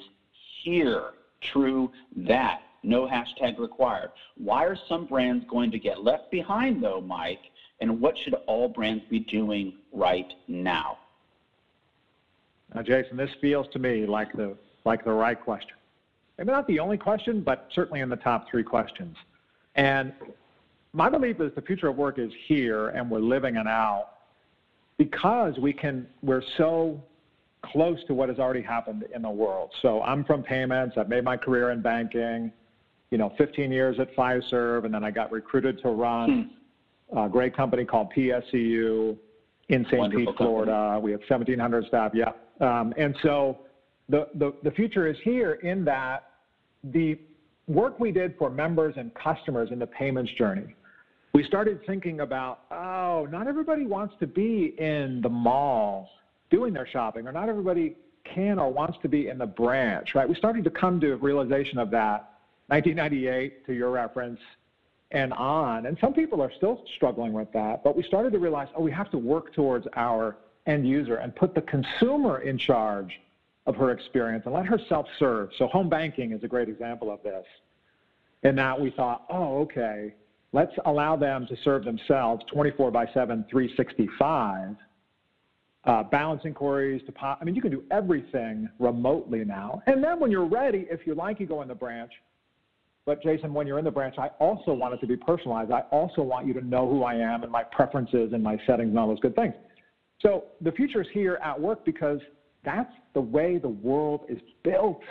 here. 0.64 1.12
True 1.42 1.92
that. 2.16 2.62
No 2.84 3.08
hashtag 3.08 3.60
required. 3.60 4.12
Why 4.38 4.66
are 4.66 4.78
some 4.88 5.06
brands 5.06 5.46
going 5.50 5.72
to 5.72 5.80
get 5.80 6.04
left 6.04 6.32
behind, 6.32 6.84
though, 6.84 7.02
Mike? 7.02 7.42
And 7.82 8.02
what 8.02 8.16
should 8.24 8.34
all 8.48 8.68
brands 8.68 9.04
be 9.10 9.20
doing 9.20 9.74
right 9.92 10.32
now? 10.48 10.98
Now, 12.74 12.82
Jason, 12.82 13.18
this 13.18 13.30
feels 13.40 13.68
to 13.74 13.80
me 13.80 14.06
like 14.06 14.34
the 14.34 14.56
like 14.84 15.04
the 15.04 15.12
right 15.12 15.40
question. 15.40 15.76
Maybe 16.38 16.52
not 16.52 16.68
the 16.68 16.80
only 16.80 16.98
question, 16.98 17.42
but 17.42 17.68
certainly 17.74 18.02
in 18.02 18.10
the 18.10 18.16
top 18.16 18.50
three 18.50 18.64
questions. 18.64 19.16
And 19.76 20.14
my 20.94 21.10
belief 21.10 21.40
is 21.40 21.52
the 21.56 21.62
future 21.62 21.88
of 21.88 21.98
work 21.98 22.20
is 22.20 22.32
here, 22.48 22.90
and 22.90 23.10
we're 23.10 23.20
living 23.20 23.56
it 23.56 23.68
out 23.68 24.10
because 24.98 25.58
we 25.60 25.74
can. 25.74 26.08
We're 26.22 26.44
so 26.58 27.02
close 27.64 27.98
to 28.08 28.14
what 28.14 28.30
has 28.30 28.40
already 28.40 28.62
happened 28.62 29.06
in 29.14 29.22
the 29.22 29.30
world. 29.30 29.72
So 29.82 30.02
I'm 30.04 30.24
from 30.24 30.44
payments. 30.44 30.96
I've 30.98 31.10
made 31.10 31.24
my 31.24 31.38
career 31.38 31.72
in 31.72 31.82
banking. 31.82 32.52
You 33.12 33.18
know, 33.18 33.34
15 33.38 33.72
years 33.72 33.98
at 34.00 34.14
Fiserv, 34.16 34.86
and 34.86 34.94
then 34.94 35.04
I 35.04 35.12
got 35.12 35.32
recruited 35.32 35.82
to 35.82 35.90
run 35.90 36.52
a 37.16 37.30
great 37.30 37.56
company 37.56 37.86
called 37.86 38.12
PSCU 38.16 39.18
in 39.70 39.86
St. 39.86 40.12
Pete, 40.12 40.26
company. 40.26 40.26
Florida. 40.38 41.00
We 41.02 41.12
have 41.12 41.22
1,700 41.22 41.86
staff. 41.88 42.12
Yeah. 42.14 42.32
Um, 42.60 42.94
and 42.98 43.16
so 43.24 43.60
the, 44.10 44.28
the, 44.36 44.54
the 44.64 44.72
future 44.72 45.08
is 45.08 45.18
here 45.24 45.54
in 45.54 45.86
that 45.86 46.32
the 46.84 47.18
work 47.68 48.00
we 48.00 48.12
did 48.12 48.36
for 48.38 48.50
members 48.50 48.96
and 48.98 49.14
customers 49.14 49.70
in 49.72 49.80
the 49.80 49.88
payments 49.88 50.32
journey, 50.38 50.76
we 51.34 51.44
started 51.44 51.80
thinking 51.86 52.22
about, 52.22 52.62
oh, 52.72 53.28
not 53.30 53.48
everybody 53.48 53.86
wants 53.86 54.16
to 54.20 54.28
be 54.28 54.74
in 54.78 55.22
the 55.22 55.30
mall 55.30 56.10
doing 56.50 56.74
their 56.74 56.88
shopping, 56.88 57.28
or 57.28 57.32
not 57.32 57.50
everybody 57.50 57.96
can 58.24 58.58
or 58.58 58.72
wants 58.72 58.98
to 59.02 59.10
be 59.10 59.28
in 59.28 59.38
the 59.38 59.46
branch, 59.46 60.16
right? 60.16 60.28
We 60.28 60.36
started 60.36 60.64
to 60.64 60.70
come 60.70 61.00
to 61.02 61.14
a 61.14 61.16
realization 61.16 61.78
of 61.78 61.92
that 61.92 62.37
1998, 62.68 63.66
to 63.66 63.74
your 63.74 63.92
reference, 63.92 64.40
and 65.12 65.34
on. 65.34 65.86
And 65.86 65.98
some 66.02 66.14
people 66.14 66.42
are 66.42 66.52
still 66.58 66.84
struggling 66.96 67.34
with 67.34 67.52
that, 67.54 67.84
but 67.84 67.96
we 67.96 68.04
started 68.04 68.34
to 68.34 68.40
realize, 68.40 68.68
oh, 68.76 68.82
we 68.82 68.92
have 68.92 69.10
to 69.12 69.18
work 69.18 69.54
towards 69.54 69.88
our 69.96 70.38
end 70.66 70.88
user 70.88 71.16
and 71.16 71.36
put 71.36 71.56
the 71.56 71.62
consumer 71.62 72.40
in 72.40 72.58
charge 72.58 73.20
of 73.66 73.76
her 73.76 73.92
experience 73.92 74.44
and 74.46 74.54
let 74.54 74.66
her 74.66 74.80
self-serve. 74.90 75.50
So 75.58 75.68
home 75.68 75.90
banking 75.90 76.32
is 76.32 76.44
a 76.44 76.48
great 76.48 76.70
example 76.70 77.12
of 77.12 77.24
this. 77.24 77.46
In 78.44 78.56
that 78.56 78.80
we 78.80 78.92
thought, 78.92 79.26
oh, 79.30 79.60
okay, 79.62 80.14
let's 80.54 80.74
allow 80.86 81.16
them 81.16 81.48
to 81.48 81.58
serve 81.64 81.84
themselves 81.84 82.44
24 82.52 82.92
by 82.92 83.06
7, 83.14 83.46
365. 83.50 84.76
Uh, 85.84 86.04
balance 86.04 86.42
inquiries, 86.44 87.02
deposit. 87.06 87.40
I 87.42 87.46
mean, 87.46 87.56
you 87.56 87.62
can 87.62 87.72
do 87.72 87.84
everything 87.92 88.68
remotely 88.78 89.46
now. 89.46 89.82
And 89.88 90.04
then 90.04 90.20
when 90.20 90.32
you're 90.32 90.46
ready, 90.46 90.86
if 90.90 91.08
you 91.08 91.16
like, 91.16 91.40
you 91.40 91.46
go 91.46 91.62
in 91.62 91.70
the 91.70 91.76
branch. 91.76 92.12
But 93.08 93.24
Jason, 93.24 93.54
when 93.54 93.66
you're 93.66 93.80
in 93.80 93.86
the 93.86 93.92
branch, 93.92 94.16
I 94.18 94.28
also 94.38 94.74
want 94.74 94.94
it 94.94 95.00
to 95.00 95.08
be 95.08 95.16
personalized. 95.16 95.72
I 95.72 95.80
also 95.92 96.22
want 96.22 96.46
you 96.46 96.54
to 96.54 96.62
know 96.62 96.90
who 96.90 97.06
I 97.06 97.16
am 97.16 97.42
and 97.42 97.50
my 97.50 97.64
preferences 97.64 98.34
and 98.34 98.44
my 98.44 98.60
settings 98.68 98.90
and 98.90 99.00
all 99.00 99.08
those 99.08 99.22
good 99.22 99.34
things. 99.34 99.54
So 100.22 100.44
the 100.60 100.74
future 100.74 101.02
is 101.02 101.08
here 101.14 101.40
at 101.42 101.58
work 101.58 101.86
because 101.86 102.20
that's 102.66 102.92
the 103.14 103.22
way 103.22 103.60
the 103.60 103.70
world 103.70 104.26
is 104.28 104.40
built. 104.62 105.02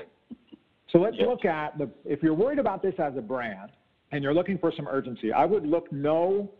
So 0.93 0.99
let's 0.99 1.17
look 1.17 1.47
at 1.47 1.79
the, 1.79 1.88
if 2.05 2.23
you're 2.23 2.35
worried 2.35 2.59
about 2.59 2.83
this 2.83 2.93
as 2.99 3.17
a 3.17 3.23
brand 3.23 3.71
and 4.12 4.23
you're 4.23 4.35
looking 4.35 4.59
for 4.59 4.71
some 4.76 4.87
urgency, 4.87 5.33
I 5.33 5.47
would 5.47 5.67
look 5.67 5.91
no 5.91 6.53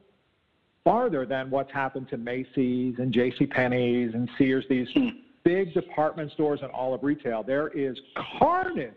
farther 0.85 1.27
than 1.27 1.51
what's 1.51 1.71
happened 1.71 2.09
to 2.11 2.17
Macy's 2.17 2.95
and 2.99 3.13
J.C. 3.13 3.45
Penney's 3.45 4.15
and 4.15 4.27
Sears, 4.39 4.65
these 4.71 4.89
hmm. 4.95 5.09
big 5.45 5.75
department 5.75 6.33
stores 6.33 6.61
and 6.63 6.71
all 6.71 6.95
of 6.95 7.03
retail. 7.03 7.43
There 7.43 7.69
is 7.69 7.95
carnage 8.39 8.95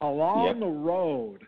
along 0.00 0.46
Yep. 0.46 0.58
the 0.58 0.66
road 0.66 1.46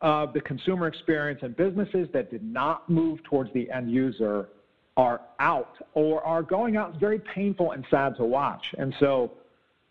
of 0.00 0.32
the 0.32 0.40
consumer 0.40 0.86
experience 0.86 1.40
and 1.42 1.56
businesses 1.56 2.08
that 2.12 2.30
did 2.30 2.42
not 2.42 2.88
move 2.88 3.22
towards 3.24 3.52
the 3.52 3.70
end 3.70 3.90
user 3.90 4.48
are 4.96 5.20
out 5.40 5.76
or 5.94 6.22
are 6.22 6.42
going 6.42 6.76
out. 6.76 6.90
It's 6.90 6.98
very 6.98 7.18
painful 7.18 7.72
and 7.72 7.84
sad 7.90 8.16
to 8.16 8.24
watch. 8.24 8.74
And 8.78 8.94
so, 9.00 9.32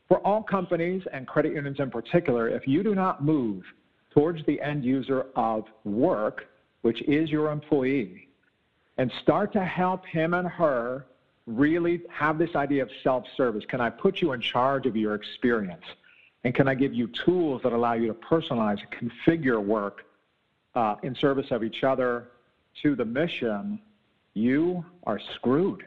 for 0.07 0.19
all 0.19 0.43
companies 0.43 1.01
and 1.11 1.27
credit 1.27 1.53
unions 1.53 1.79
in 1.79 1.89
particular, 1.89 2.49
if 2.49 2.67
you 2.67 2.83
do 2.83 2.93
not 2.93 3.23
move 3.23 3.63
towards 4.11 4.45
the 4.45 4.61
end 4.61 4.85
user 4.85 5.25
of 5.35 5.65
work, 5.83 6.47
which 6.81 7.01
is 7.03 7.29
your 7.29 7.51
employee, 7.51 8.27
and 8.97 9.11
start 9.21 9.51
to 9.53 9.65
help 9.65 10.05
him 10.05 10.33
and 10.33 10.47
her 10.47 11.05
really 11.47 12.01
have 12.09 12.37
this 12.37 12.55
idea 12.55 12.83
of 12.83 12.89
self 13.03 13.25
service. 13.35 13.63
Can 13.67 13.81
I 13.81 13.89
put 13.89 14.21
you 14.21 14.33
in 14.33 14.41
charge 14.41 14.85
of 14.85 14.95
your 14.95 15.15
experience? 15.15 15.83
And 16.43 16.53
can 16.53 16.67
I 16.67 16.75
give 16.75 16.93
you 16.93 17.09
tools 17.25 17.61
that 17.63 17.73
allow 17.73 17.93
you 17.93 18.07
to 18.07 18.13
personalize 18.13 18.79
and 18.79 19.11
configure 19.11 19.63
work 19.63 20.05
uh, 20.75 20.95
in 21.03 21.15
service 21.15 21.47
of 21.51 21.63
each 21.63 21.83
other 21.83 22.29
to 22.81 22.95
the 22.95 23.05
mission? 23.05 23.79
You 24.33 24.83
are 25.05 25.19
screwed 25.35 25.85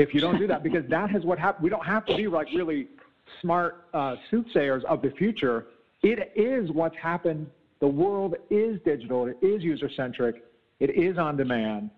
if 0.00 0.14
you 0.14 0.20
don't 0.20 0.38
do 0.38 0.46
that 0.46 0.62
because 0.62 0.88
that 0.88 1.14
is 1.14 1.24
what 1.24 1.38
happened. 1.38 1.62
We 1.62 1.68
don't 1.68 1.84
have 1.84 2.06
to 2.06 2.16
be 2.16 2.26
like 2.26 2.48
really 2.54 2.88
smart 3.42 3.84
uh, 3.92 4.16
soothsayers 4.30 4.82
of 4.84 5.02
the 5.02 5.10
future. 5.10 5.66
It 6.02 6.32
is 6.34 6.70
what's 6.70 6.96
happened. 6.96 7.46
The 7.80 7.86
world 7.86 8.34
is 8.48 8.80
digital. 8.84 9.26
It 9.26 9.36
is 9.42 9.62
user 9.62 9.90
centric. 9.94 10.42
It 10.80 10.96
is 10.96 11.18
on 11.18 11.36
demand. 11.36 11.90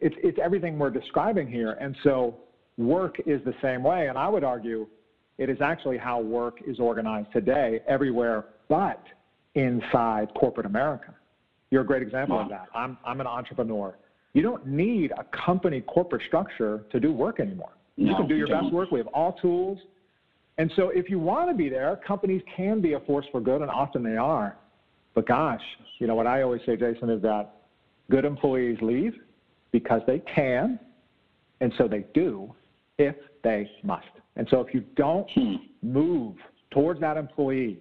It's 0.00 0.14
it's 0.22 0.38
everything 0.40 0.78
we're 0.78 0.90
describing 0.90 1.48
here. 1.48 1.72
And 1.80 1.96
so 2.04 2.36
work 2.76 3.20
is 3.26 3.42
the 3.44 3.54
same 3.60 3.82
way. 3.82 4.06
And 4.06 4.16
I 4.16 4.28
would 4.28 4.44
argue 4.44 4.86
it 5.38 5.48
is 5.48 5.60
actually 5.60 5.98
how 5.98 6.20
work 6.20 6.58
is 6.66 6.78
organized 6.80 7.32
today 7.32 7.80
everywhere 7.86 8.44
but 8.68 9.02
inside 9.54 10.28
corporate 10.34 10.66
America. 10.66 11.14
You're 11.70 11.82
a 11.82 11.86
great 11.86 12.02
example 12.02 12.38
of 12.38 12.48
that. 12.48 12.66
I'm 12.74 12.98
I'm 13.04 13.20
an 13.20 13.26
entrepreneur. 13.26 13.94
You 14.32 14.42
don't 14.42 14.66
need 14.66 15.12
a 15.12 15.24
company 15.36 15.80
corporate 15.80 16.22
structure 16.26 16.84
to 16.92 17.00
do 17.00 17.12
work 17.12 17.40
anymore. 17.40 17.72
you 17.96 18.14
can 18.14 18.28
do 18.28 18.36
your 18.36 18.46
best 18.46 18.72
work. 18.72 18.90
We 18.90 18.98
have 18.98 19.08
all 19.08 19.32
tools. 19.32 19.78
And 20.58 20.72
so 20.76 20.90
if 20.90 21.08
you 21.08 21.18
want 21.18 21.48
to 21.50 21.56
be 21.56 21.68
there, 21.68 21.98
companies 22.06 22.42
can 22.56 22.80
be 22.80 22.94
a 22.94 23.00
force 23.00 23.26
for 23.30 23.40
good, 23.40 23.62
and 23.62 23.70
often 23.70 24.02
they 24.02 24.16
are. 24.16 24.56
But 25.14 25.26
gosh, 25.26 25.62
you 25.98 26.06
know 26.06 26.14
what 26.14 26.26
I 26.26 26.42
always 26.42 26.60
say, 26.66 26.76
Jason, 26.76 27.10
is 27.10 27.22
that 27.22 27.54
good 28.10 28.24
employees 28.24 28.78
leave 28.82 29.14
because 29.72 30.02
they 30.06 30.20
can, 30.20 30.78
and 31.60 31.72
so 31.78 31.86
they 31.86 32.04
do 32.12 32.54
if 32.98 33.14
they 33.44 33.70
must. 33.82 34.06
And 34.38 34.48
so 34.48 34.60
if 34.60 34.72
you 34.72 34.80
don't 34.96 35.28
Hmm. 35.32 35.56
move 35.82 36.36
towards 36.70 37.00
that 37.00 37.16
employee, 37.16 37.78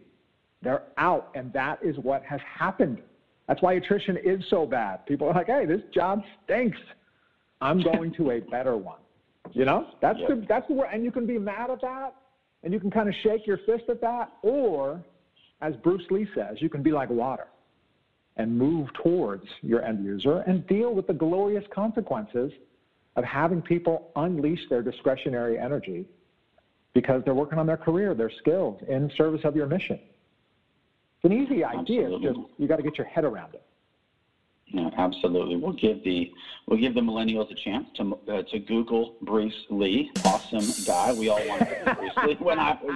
they're 0.61 0.83
out, 0.97 1.29
and 1.35 1.53
that 1.53 1.81
is 1.81 1.97
what 1.99 2.23
has 2.23 2.41
happened. 2.41 3.01
That's 3.47 3.61
why 3.61 3.73
attrition 3.73 4.17
is 4.17 4.43
so 4.49 4.65
bad. 4.65 5.05
People 5.05 5.29
are 5.29 5.33
like, 5.33 5.47
"Hey, 5.47 5.65
this 5.65 5.83
job 5.93 6.23
stinks. 6.43 6.79
I'm 7.61 7.79
going 7.93 8.11
to 8.13 8.31
a 8.31 8.39
better 8.41 8.75
one." 8.75 8.99
You 9.53 9.63
know, 9.65 9.87
that's 10.01 10.19
Yep. 10.19 10.27
the 10.27 10.35
that's 10.47 10.67
the 10.67 10.73
word, 10.73 10.89
and 10.91 11.03
you 11.03 11.11
can 11.11 11.25
be 11.25 11.37
mad 11.37 11.69
at 11.69 11.79
that, 11.81 12.15
and 12.63 12.73
you 12.73 12.79
can 12.79 12.91
kind 12.91 13.07
of 13.07 13.15
shake 13.15 13.47
your 13.47 13.57
fist 13.59 13.87
at 13.87 14.01
that, 14.01 14.29
or, 14.41 15.01
as 15.61 15.75
Bruce 15.77 16.09
Lee 16.11 16.27
says, 16.35 16.61
you 16.61 16.69
can 16.69 16.81
be 16.81 16.91
like 16.91 17.09
water, 17.09 17.47
and 18.35 18.57
move 18.57 18.91
towards 18.93 19.45
your 19.61 19.83
end 19.83 20.03
user 20.03 20.39
and 20.47 20.65
deal 20.67 20.93
with 20.93 21.07
the 21.07 21.13
glorious 21.13 21.65
consequences 21.67 22.51
of 23.15 23.23
having 23.23 23.61
people 23.61 24.11
unleash 24.15 24.67
their 24.69 24.81
discretionary 24.81 25.57
energy 25.57 26.05
because 26.93 27.21
they're 27.25 27.33
working 27.35 27.59
on 27.59 27.67
their 27.67 27.77
career, 27.77 28.13
their 28.13 28.31
skills 28.39 28.81
in 28.87 29.11
service 29.17 29.41
of 29.43 29.55
your 29.55 29.67
mission. 29.67 29.99
It's 31.17 31.31
an 31.31 31.33
easy 31.33 31.63
idea. 31.63 32.09
It's 32.09 32.23
just 32.23 32.39
you 32.57 32.67
got 32.67 32.77
to 32.77 32.83
get 32.83 32.97
your 32.97 33.07
head 33.07 33.23
around 33.23 33.53
it. 33.53 33.63
Yeah, 34.67 34.89
absolutely. 34.97 35.55
We'll 35.55 35.73
give 35.73 36.03
the 36.03 36.31
we'll 36.67 36.79
give 36.79 36.93
the 36.93 37.01
millennials 37.01 37.49
a 37.51 37.55
chance 37.55 37.87
to 37.95 38.17
uh, 38.29 38.43
to 38.51 38.59
Google 38.59 39.15
Bruce 39.21 39.65
Lee. 39.69 40.11
Awesome 40.25 40.65
guy. 40.85 41.13
We 41.13 41.29
all 41.29 41.45
wanted 41.47 41.69
to 41.85 41.95
Bruce 41.95 42.11
Lee 42.25 42.35
when 42.39 42.59
I 42.59 42.77
was 42.83 42.95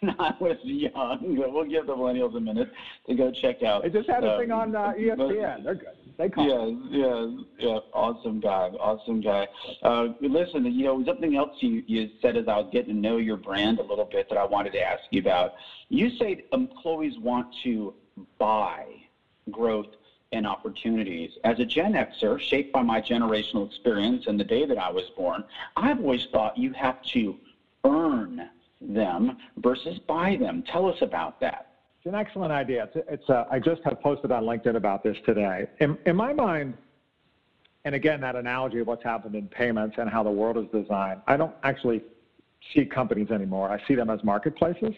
when 0.00 0.16
I 0.18 0.34
was 0.40 0.56
young. 0.62 1.36
But 1.38 1.52
we'll 1.52 1.68
give 1.68 1.86
the 1.86 1.94
millennials 1.94 2.34
a 2.36 2.40
minute 2.40 2.72
to 3.08 3.14
go 3.14 3.30
check 3.30 3.62
out. 3.62 3.82
They 3.82 3.90
just 3.90 4.08
had 4.08 4.24
a 4.24 4.32
um, 4.32 4.40
thing 4.40 4.50
on 4.50 4.74
uh, 4.74 4.92
ESPN. 4.98 5.64
They're 5.64 5.74
good. 5.74 5.88
They 6.16 6.28
call. 6.28 6.46
Yes, 6.46 6.78
yes, 6.90 7.28
yeah. 7.58 7.78
Awesome 7.92 8.40
guy, 8.40 8.70
awesome 8.78 9.20
guy. 9.20 9.48
Uh, 9.82 10.08
listen, 10.20 10.64
you 10.66 10.84
know, 10.84 11.04
something 11.04 11.36
else 11.36 11.52
you, 11.58 11.82
you 11.86 12.10
said 12.20 12.36
as 12.36 12.48
I 12.48 12.58
was 12.58 12.66
getting 12.70 12.94
to 12.94 13.00
know 13.00 13.16
your 13.16 13.36
brand 13.36 13.78
a 13.78 13.82
little 13.82 14.04
bit 14.04 14.28
that 14.28 14.38
I 14.38 14.44
wanted 14.44 14.72
to 14.72 14.80
ask 14.80 15.02
you 15.10 15.20
about. 15.20 15.52
You 15.88 16.10
say 16.10 16.38
employees 16.52 17.18
want 17.18 17.46
to 17.62 17.94
buy 18.38 18.84
growth 19.50 19.86
and 20.32 20.46
opportunities. 20.46 21.30
As 21.44 21.58
a 21.58 21.64
Gen 21.64 21.92
Xer, 21.92 22.38
shaped 22.38 22.72
by 22.72 22.82
my 22.82 23.00
generational 23.00 23.66
experience 23.66 24.26
and 24.26 24.40
the 24.40 24.44
day 24.44 24.64
that 24.64 24.78
I 24.78 24.90
was 24.90 25.10
born, 25.10 25.44
I've 25.76 25.98
always 25.98 26.26
thought 26.26 26.56
you 26.56 26.72
have 26.72 27.00
to 27.12 27.36
earn 27.84 28.48
them 28.80 29.36
versus 29.58 29.98
buy 30.06 30.36
them. 30.36 30.62
Tell 30.66 30.86
us 30.86 31.02
about 31.02 31.38
that. 31.40 31.66
It's 32.04 32.12
an 32.12 32.16
excellent 32.16 32.50
idea. 32.50 32.88
It's, 32.92 33.06
it's 33.08 33.30
uh, 33.30 33.44
I 33.48 33.60
just 33.60 33.80
have 33.84 34.00
posted 34.00 34.32
on 34.32 34.42
LinkedIn 34.42 34.74
about 34.74 35.04
this 35.04 35.16
today. 35.24 35.68
In, 35.78 35.96
in 36.04 36.16
my 36.16 36.32
mind, 36.32 36.74
and 37.84 37.94
again, 37.94 38.20
that 38.22 38.34
analogy 38.34 38.80
of 38.80 38.88
what's 38.88 39.04
happened 39.04 39.36
in 39.36 39.46
payments 39.46 39.94
and 39.98 40.10
how 40.10 40.24
the 40.24 40.30
world 40.30 40.56
is 40.56 40.64
designed, 40.72 41.20
I 41.28 41.36
don't 41.36 41.54
actually 41.62 42.02
see 42.74 42.86
companies 42.86 43.30
anymore. 43.30 43.70
I 43.70 43.80
see 43.86 43.94
them 43.94 44.10
as 44.10 44.18
marketplaces. 44.24 44.94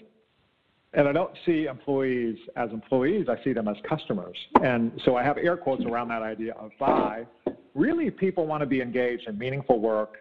And 0.95 1.07
I 1.07 1.13
don't 1.13 1.33
see 1.45 1.67
employees 1.67 2.39
as 2.57 2.71
employees, 2.71 3.27
I 3.29 3.37
see 3.45 3.53
them 3.53 3.69
as 3.69 3.77
customers. 3.87 4.39
And 4.63 4.99
so 5.05 5.15
I 5.15 5.23
have 5.25 5.37
air 5.37 5.59
quotes 5.59 5.85
around 5.85 6.09
that 6.09 6.23
idea 6.23 6.55
of 6.55 6.71
buy. 6.79 7.27
Really, 7.75 8.11
people 8.11 8.47
want 8.47 8.63
to 8.63 8.67
be 8.67 8.81
engaged 8.81 9.29
in 9.29 9.37
meaningful 9.37 9.79
work, 9.79 10.21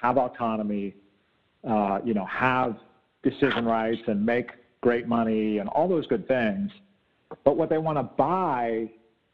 have 0.00 0.16
autonomy, 0.16 0.94
uh, 1.68 1.98
you 2.02 2.14
know, 2.14 2.24
have 2.24 2.78
decision 3.22 3.66
rights 3.66 4.00
and 4.06 4.24
make 4.24 4.52
great 4.84 5.08
money 5.08 5.58
and 5.58 5.68
all 5.70 5.88
those 5.88 6.06
good 6.08 6.28
things. 6.28 6.70
But 7.42 7.56
what 7.56 7.70
they 7.70 7.78
want 7.78 7.96
to 7.96 8.02
buy 8.02 8.90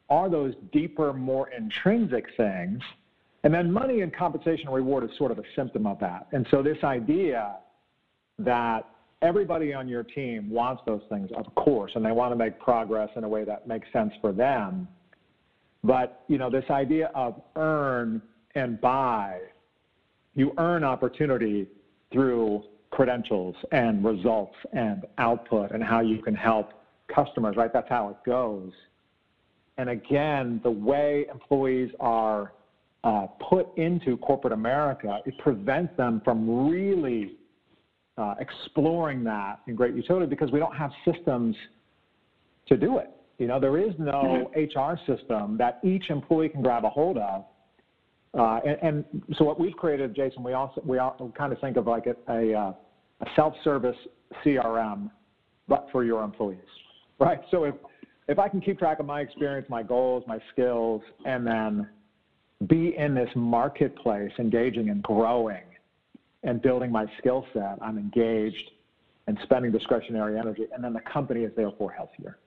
are 0.09 0.31
those 0.31 0.55
deeper, 0.73 1.13
more 1.13 1.51
intrinsic 1.51 2.27
things. 2.37 2.81
And 3.43 3.53
then 3.53 3.73
money 3.73 4.03
and 4.03 4.15
compensation 4.15 4.69
and 4.69 4.77
reward 4.77 5.03
is 5.03 5.11
sort 5.19 5.33
of 5.33 5.41
a 5.41 5.43
symptom 5.57 5.89
of 5.89 5.99
that. 5.99 6.29
And 6.31 6.47
so 6.53 6.63
this 6.63 6.79
idea 6.85 7.57
that 8.39 8.89
everybody 9.23 9.75
on 9.75 9.89
your 9.89 10.05
team 10.05 10.49
wants 10.51 10.83
those 10.87 11.03
things, 11.09 11.29
of 11.37 11.53
course, 11.57 11.91
and 11.97 12.05
they 12.05 12.13
want 12.13 12.31
to 12.31 12.37
make 12.37 12.61
progress 12.61 13.11
in 13.17 13.25
a 13.25 13.29
way 13.29 13.43
that 13.45 13.67
makes 13.67 13.89
sense 13.93 14.13
for 14.21 14.31
them. 14.31 14.87
But, 15.83 16.23
you 16.29 16.39
know, 16.39 16.49
this 16.49 16.65
idea 16.71 17.11
of 17.13 17.43
earn 17.57 18.23
and 18.55 18.81
buy, 18.81 19.41
you 20.37 20.53
earn 20.59 20.85
opportunity 20.85 21.67
through 22.13 22.63
credentials 22.91 23.55
and 23.73 24.05
results 24.05 24.55
and 24.73 25.05
output 25.19 25.73
and 25.73 25.83
how 25.83 26.01
you 26.01 26.23
can 26.23 26.35
help 26.35 26.73
customers, 27.15 27.57
right? 27.57 27.73
That's 27.73 27.89
how 27.89 28.09
it 28.09 28.17
goes. 28.27 28.73
And 29.79 29.91
again, 29.91 30.61
the 30.63 30.71
way 30.71 31.27
employees 31.31 31.91
are 32.01 32.53
uh, 33.05 33.27
put 33.49 33.67
into 33.79 34.17
corporate 34.19 34.53
America, 34.53 35.21
it 35.25 35.39
prevents 35.39 35.97
them 35.97 36.21
from 36.25 36.69
really 36.69 37.37
uh, 38.19 38.35
exploring 38.39 39.25
that 39.25 39.61
in 39.67 39.75
great 39.75 39.95
utility 39.95 40.27
because 40.27 40.51
we 40.53 40.59
don't 40.59 40.77
have 40.77 40.91
systems 41.05 41.57
to 42.67 42.77
do 42.77 42.99
it. 42.99 43.11
You 43.39 43.47
know, 43.47 43.59
there 43.59 43.79
is 43.79 43.95
no 43.99 44.51
HR 44.55 44.99
system 45.07 45.57
that 45.57 45.81
each 45.83 46.11
employee 46.11 46.51
can 46.51 46.63
grab 46.63 46.85
a 46.85 46.91
hold 46.91 47.17
of. 47.17 47.45
Uh, 48.39 48.61
and, 48.65 48.79
and 48.83 49.23
so 49.37 49.45
what 49.45 49.59
we've 49.59 49.75
created, 49.75 50.15
Jason, 50.15 50.43
we 50.43 50.53
also 50.53 50.81
we 50.85 50.99
all 50.99 51.33
kind 51.37 51.53
of 51.53 51.61
think 51.61 51.77
of 51.77 51.87
like 51.87 52.07
a, 52.07 52.15
a, 52.33 52.55
uh, 52.55 52.73
a 53.21 53.27
self-service 53.35 53.97
CRM, 54.45 55.11
but 55.67 55.89
for 55.91 56.05
your 56.05 56.23
employees, 56.23 56.59
right? 57.19 57.41
So 57.51 57.65
if 57.65 57.75
if 58.29 58.39
I 58.39 58.49
can 58.49 58.61
keep 58.61 58.79
track 58.79 59.01
of 59.01 59.07
my 59.07 59.21
experience, 59.21 59.67
my 59.69 59.83
goals, 59.83 60.23
my 60.29 60.39
skills, 60.53 61.03
and 61.25 61.45
then 61.45 61.89
be 62.69 62.95
in 62.97 63.15
this 63.15 63.29
marketplace, 63.35 64.31
engaging 64.39 64.91
and 64.91 65.03
growing, 65.03 65.65
and 66.45 66.63
building 66.63 66.93
my 66.93 67.07
skill 67.19 67.45
set, 67.53 67.79
I'm 67.83 67.99
engaged 67.99 68.71
and 69.27 69.37
spending 69.43 69.73
discretionary 69.73 70.39
energy, 70.39 70.67
and 70.73 70.83
then 70.83 70.93
the 70.93 71.01
company 71.01 71.43
is 71.43 71.53
therefore 71.57 71.91
healthier. 71.91 72.39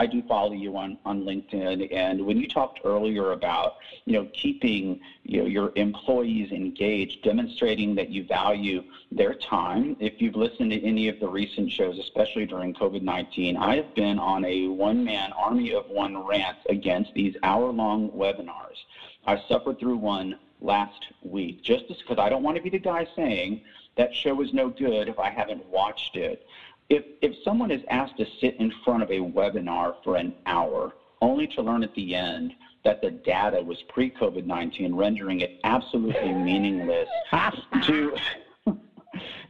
I 0.00 0.06
do 0.06 0.22
follow 0.22 0.52
you 0.52 0.78
on, 0.78 0.96
on 1.04 1.24
LinkedIn, 1.24 1.94
and 1.94 2.24
when 2.24 2.38
you 2.38 2.48
talked 2.48 2.80
earlier 2.86 3.32
about 3.32 3.76
you 4.06 4.14
know 4.14 4.26
keeping 4.32 4.98
you 5.24 5.42
know, 5.42 5.46
your 5.46 5.72
employees 5.76 6.52
engaged, 6.52 7.22
demonstrating 7.22 7.94
that 7.96 8.08
you 8.08 8.24
value 8.24 8.82
their 9.12 9.34
time. 9.34 9.98
If 10.00 10.22
you've 10.22 10.36
listened 10.36 10.70
to 10.70 10.82
any 10.82 11.08
of 11.08 11.20
the 11.20 11.28
recent 11.28 11.70
shows, 11.70 11.98
especially 11.98 12.46
during 12.46 12.72
COVID-19, 12.72 13.58
I 13.58 13.76
have 13.76 13.94
been 13.94 14.18
on 14.18 14.42
a 14.46 14.68
one-man 14.68 15.32
army 15.32 15.74
of 15.74 15.84
one 15.90 16.16
rant 16.16 16.56
against 16.70 17.12
these 17.12 17.36
hour-long 17.42 18.08
webinars. 18.12 18.78
I 19.26 19.38
suffered 19.48 19.78
through 19.78 19.98
one 19.98 20.38
last 20.62 21.08
week 21.22 21.62
just 21.62 21.88
because 21.88 22.16
I 22.18 22.30
don't 22.30 22.42
want 22.42 22.56
to 22.56 22.62
be 22.62 22.70
the 22.70 22.78
guy 22.78 23.06
saying 23.14 23.60
that 23.96 24.14
show 24.14 24.40
is 24.40 24.54
no 24.54 24.70
good 24.70 25.08
if 25.08 25.18
I 25.18 25.28
haven't 25.28 25.66
watched 25.66 26.16
it 26.16 26.46
if, 26.90 27.04
if 27.22 27.34
someone 27.44 27.70
is 27.70 27.82
asked 27.88 28.16
to 28.18 28.26
sit 28.40 28.56
in 28.58 28.72
front 28.84 29.02
of 29.02 29.10
a 29.10 29.20
webinar 29.20 29.94
for 30.04 30.16
an 30.16 30.34
hour, 30.46 30.92
only 31.22 31.46
to 31.46 31.62
learn 31.62 31.82
at 31.82 31.94
the 31.94 32.14
end 32.14 32.52
that 32.84 33.00
the 33.00 33.10
data 33.10 33.62
was 33.62 33.78
pre 33.88 34.10
COVID 34.10 34.44
19, 34.44 34.94
rendering 34.94 35.40
it 35.40 35.60
absolutely 35.64 36.32
meaningless, 36.32 37.08
do, 37.86 38.16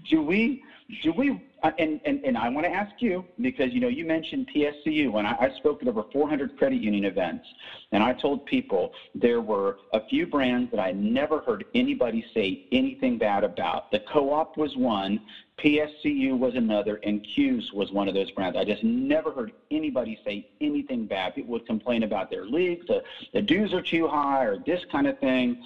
do 0.09 0.23
we 0.23 0.63
do 1.03 1.13
we 1.13 1.41
uh, 1.63 1.71
and, 1.79 2.01
and, 2.05 2.25
and 2.25 2.39
I 2.39 2.49
want 2.49 2.65
to 2.67 2.73
ask 2.73 2.93
you 3.01 3.25
because 3.41 3.73
you 3.73 3.81
know 3.81 3.89
you 3.89 4.05
mentioned 4.05 4.49
PSCU 4.55 5.19
and 5.19 5.27
I, 5.27 5.37
I 5.39 5.51
spoke 5.59 5.83
at 5.83 5.89
over 5.89 6.05
400 6.13 6.57
credit 6.57 6.81
union 6.81 7.05
events 7.05 7.47
and 7.93 8.03
I 8.03 8.15
told 8.15 8.47
people 8.47 8.93
there 9.15 9.41
were 9.41 9.77
a 9.93 10.01
few 10.09 10.27
brands 10.27 10.71
that 10.71 10.81
I 10.81 10.93
never 10.93 11.41
heard 11.41 11.65
anybody 11.75 12.25
say 12.35 12.67
anything 12.73 13.19
bad 13.19 13.45
about. 13.45 13.91
The 13.91 14.01
co-op 14.13 14.57
was 14.57 14.75
one, 14.77 15.21
PSCU 15.63 16.39
was 16.39 16.55
another, 16.55 16.99
and 17.03 17.23
CUES 17.23 17.73
was 17.73 17.93
one 17.93 18.09
of 18.09 18.15
those 18.15 18.31
brands. 18.31 18.57
I 18.57 18.65
just 18.65 18.83
never 18.83 19.31
heard 19.31 19.53
anybody 19.71 20.19
say 20.25 20.45
anything 20.61 21.07
bad. 21.07 21.35
People 21.35 21.53
would 21.53 21.67
complain 21.67 22.03
about 22.03 22.31
their 22.31 22.47
leagues, 22.47 22.87
the, 22.87 22.97
uh, 22.97 23.01
the 23.35 23.43
dues 23.43 23.73
are 23.75 23.83
too 23.83 24.09
high, 24.09 24.45
or 24.45 24.57
this 24.59 24.81
kind 24.91 25.07
of 25.07 25.19
thing. 25.19 25.59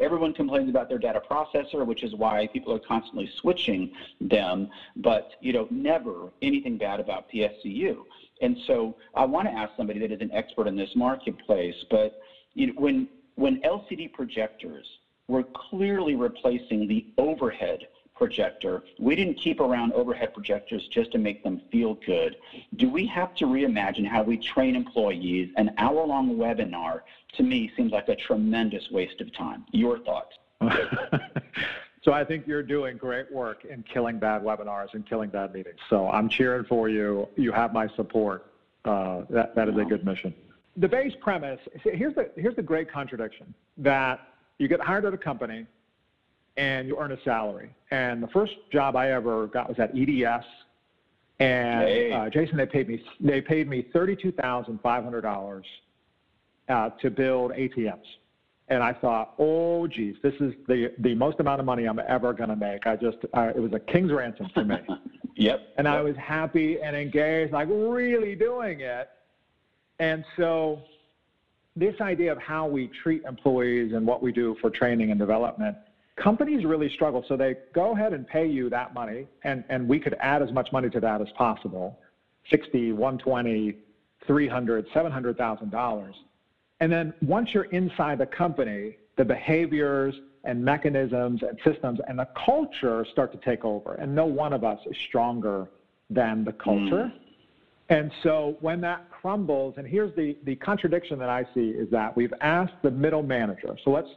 Everyone 0.00 0.32
complains 0.32 0.70
about 0.70 0.88
their 0.88 0.98
data 0.98 1.20
processor, 1.30 1.84
which 1.84 2.02
is 2.02 2.14
why 2.14 2.48
people 2.52 2.72
are 2.72 2.78
constantly 2.78 3.28
switching 3.40 3.90
them. 4.20 4.66
But 4.96 5.26
you 5.40 5.52
know, 5.52 5.66
never 5.70 6.32
anything 6.40 6.78
bad 6.78 6.98
about 7.00 7.26
PSCU. 7.32 7.96
And 8.40 8.56
so 8.66 8.94
I 9.14 9.24
want 9.24 9.46
to 9.48 9.54
ask 9.54 9.72
somebody 9.76 9.98
that 10.00 10.10
is 10.10 10.20
an 10.20 10.30
expert 10.32 10.66
in 10.66 10.76
this 10.76 10.90
marketplace, 10.96 11.76
but 11.90 12.12
you 12.54 12.68
know, 12.68 12.72
when 12.76 13.08
when 13.36 13.58
LCD 13.64 14.12
projectors 14.12 14.86
were 15.28 15.44
clearly 15.54 16.14
replacing 16.14 16.86
the 16.86 17.04
overhead 17.18 17.86
projector. 18.14 18.82
We 18.98 19.16
didn't 19.16 19.34
keep 19.34 19.60
around 19.60 19.92
overhead 19.92 20.34
projectors 20.34 20.86
just 20.88 21.12
to 21.12 21.18
make 21.18 21.42
them 21.42 21.60
feel 21.70 21.94
good. 22.06 22.36
Do 22.76 22.88
we 22.88 23.06
have 23.06 23.34
to 23.36 23.46
reimagine 23.46 24.06
how 24.06 24.22
we 24.22 24.36
train 24.36 24.76
employees? 24.76 25.50
An 25.56 25.72
hour 25.78 26.06
long 26.06 26.36
webinar 26.36 27.00
to 27.36 27.42
me 27.42 27.70
seems 27.76 27.92
like 27.92 28.08
a 28.08 28.16
tremendous 28.16 28.90
waste 28.90 29.20
of 29.20 29.32
time. 29.32 29.64
Your 29.72 29.98
thoughts? 29.98 30.36
so 32.02 32.12
I 32.12 32.24
think 32.24 32.46
you're 32.46 32.62
doing 32.62 32.96
great 32.96 33.30
work 33.32 33.64
in 33.64 33.82
killing 33.82 34.18
bad 34.18 34.42
webinars 34.42 34.94
and 34.94 35.06
killing 35.06 35.30
bad 35.30 35.52
meetings. 35.52 35.80
So 35.90 36.08
I'm 36.08 36.28
cheering 36.28 36.64
for 36.64 36.88
you. 36.88 37.28
You 37.36 37.52
have 37.52 37.72
my 37.72 37.88
support. 37.88 38.52
Uh, 38.84 39.22
that, 39.30 39.54
that 39.54 39.68
is 39.68 39.76
a 39.76 39.84
good 39.84 40.04
mission. 40.04 40.34
The 40.76 40.88
base 40.88 41.14
premise 41.20 41.60
here's 41.82 42.14
the, 42.14 42.30
here's 42.36 42.56
the 42.56 42.62
great 42.62 42.90
contradiction 42.90 43.54
that 43.78 44.28
you 44.58 44.68
get 44.68 44.80
hired 44.80 45.04
at 45.04 45.14
a 45.14 45.18
company 45.18 45.66
and 46.56 46.88
you 46.88 46.96
earn 46.98 47.12
a 47.12 47.22
salary. 47.22 47.74
And 47.90 48.22
the 48.22 48.28
first 48.28 48.54
job 48.72 48.96
I 48.96 49.10
ever 49.12 49.46
got 49.46 49.68
was 49.68 49.78
at 49.78 49.90
EDS. 49.96 50.44
And 51.40 51.88
hey. 51.88 52.12
uh, 52.12 52.30
Jason, 52.30 52.56
they 52.56 52.66
paid 52.66 52.88
me 52.88 53.02
they 53.20 53.40
paid 53.40 53.68
me 53.68 53.86
thirty 53.92 54.14
two 54.14 54.30
thousand 54.32 54.78
five 54.82 55.02
hundred 55.02 55.22
dollars 55.22 55.66
uh, 56.68 56.90
to 57.00 57.10
build 57.10 57.50
ATMs. 57.52 58.04
And 58.68 58.82
I 58.82 58.94
thought, 58.94 59.34
oh, 59.38 59.86
geez, 59.86 60.14
this 60.22 60.34
is 60.34 60.54
the 60.68 60.92
the 60.98 61.14
most 61.14 61.40
amount 61.40 61.60
of 61.60 61.66
money 61.66 61.86
I'm 61.86 62.00
ever 62.06 62.32
going 62.32 62.50
to 62.50 62.56
make. 62.56 62.86
I 62.86 62.96
just 62.96 63.18
uh, 63.34 63.52
it 63.54 63.58
was 63.58 63.72
a 63.72 63.80
king's 63.80 64.12
ransom 64.12 64.48
for 64.54 64.64
me. 64.64 64.76
yep. 65.36 65.74
And 65.76 65.86
yep. 65.86 65.94
I 65.94 66.00
was 66.02 66.16
happy 66.16 66.80
and 66.80 66.96
engaged, 66.96 67.52
like 67.52 67.68
really 67.68 68.36
doing 68.36 68.80
it. 68.80 69.08
And 69.98 70.24
so 70.36 70.82
this 71.76 72.00
idea 72.00 72.30
of 72.30 72.38
how 72.38 72.66
we 72.68 72.88
treat 73.02 73.24
employees 73.24 73.92
and 73.92 74.06
what 74.06 74.22
we 74.22 74.32
do 74.32 74.56
for 74.60 74.70
training 74.70 75.10
and 75.10 75.18
development 75.18 75.76
companies 76.16 76.64
really 76.64 76.90
struggle. 76.90 77.24
So 77.28 77.36
they 77.36 77.56
go 77.74 77.92
ahead 77.92 78.12
and 78.12 78.26
pay 78.26 78.46
you 78.46 78.70
that 78.70 78.94
money, 78.94 79.26
and, 79.42 79.64
and 79.68 79.88
we 79.88 79.98
could 79.98 80.16
add 80.20 80.42
as 80.42 80.52
much 80.52 80.72
money 80.72 80.90
to 80.90 81.00
that 81.00 81.20
as 81.20 81.28
possible 81.36 81.98
60, 82.50 82.92
120, 82.92 83.76
300, 84.26 84.88
$700,000. 84.90 86.12
And 86.80 86.92
then 86.92 87.14
once 87.22 87.54
you're 87.54 87.64
inside 87.64 88.18
the 88.18 88.26
company, 88.26 88.98
the 89.16 89.24
behaviors 89.24 90.14
and 90.44 90.62
mechanisms 90.62 91.42
and 91.42 91.58
systems 91.64 92.00
and 92.06 92.18
the 92.18 92.28
culture 92.44 93.06
start 93.12 93.32
to 93.32 93.38
take 93.38 93.64
over. 93.64 93.94
And 93.94 94.14
no 94.14 94.26
one 94.26 94.52
of 94.52 94.62
us 94.62 94.78
is 94.86 94.96
stronger 95.08 95.68
than 96.10 96.44
the 96.44 96.52
culture. 96.52 97.10
Mm. 97.10 97.18
And 97.88 98.12
so 98.22 98.56
when 98.60 98.80
that 98.82 99.10
crumbles, 99.10 99.74
and 99.76 99.86
here's 99.86 100.14
the, 100.16 100.36
the 100.44 100.56
contradiction 100.56 101.18
that 101.18 101.28
I 101.28 101.46
see 101.54 101.70
is 101.70 101.90
that 101.90 102.16
we've 102.16 102.32
asked 102.40 102.74
the 102.82 102.90
middle 102.90 103.22
manager. 103.22 103.76
So 103.84 103.90
let's 103.90 104.08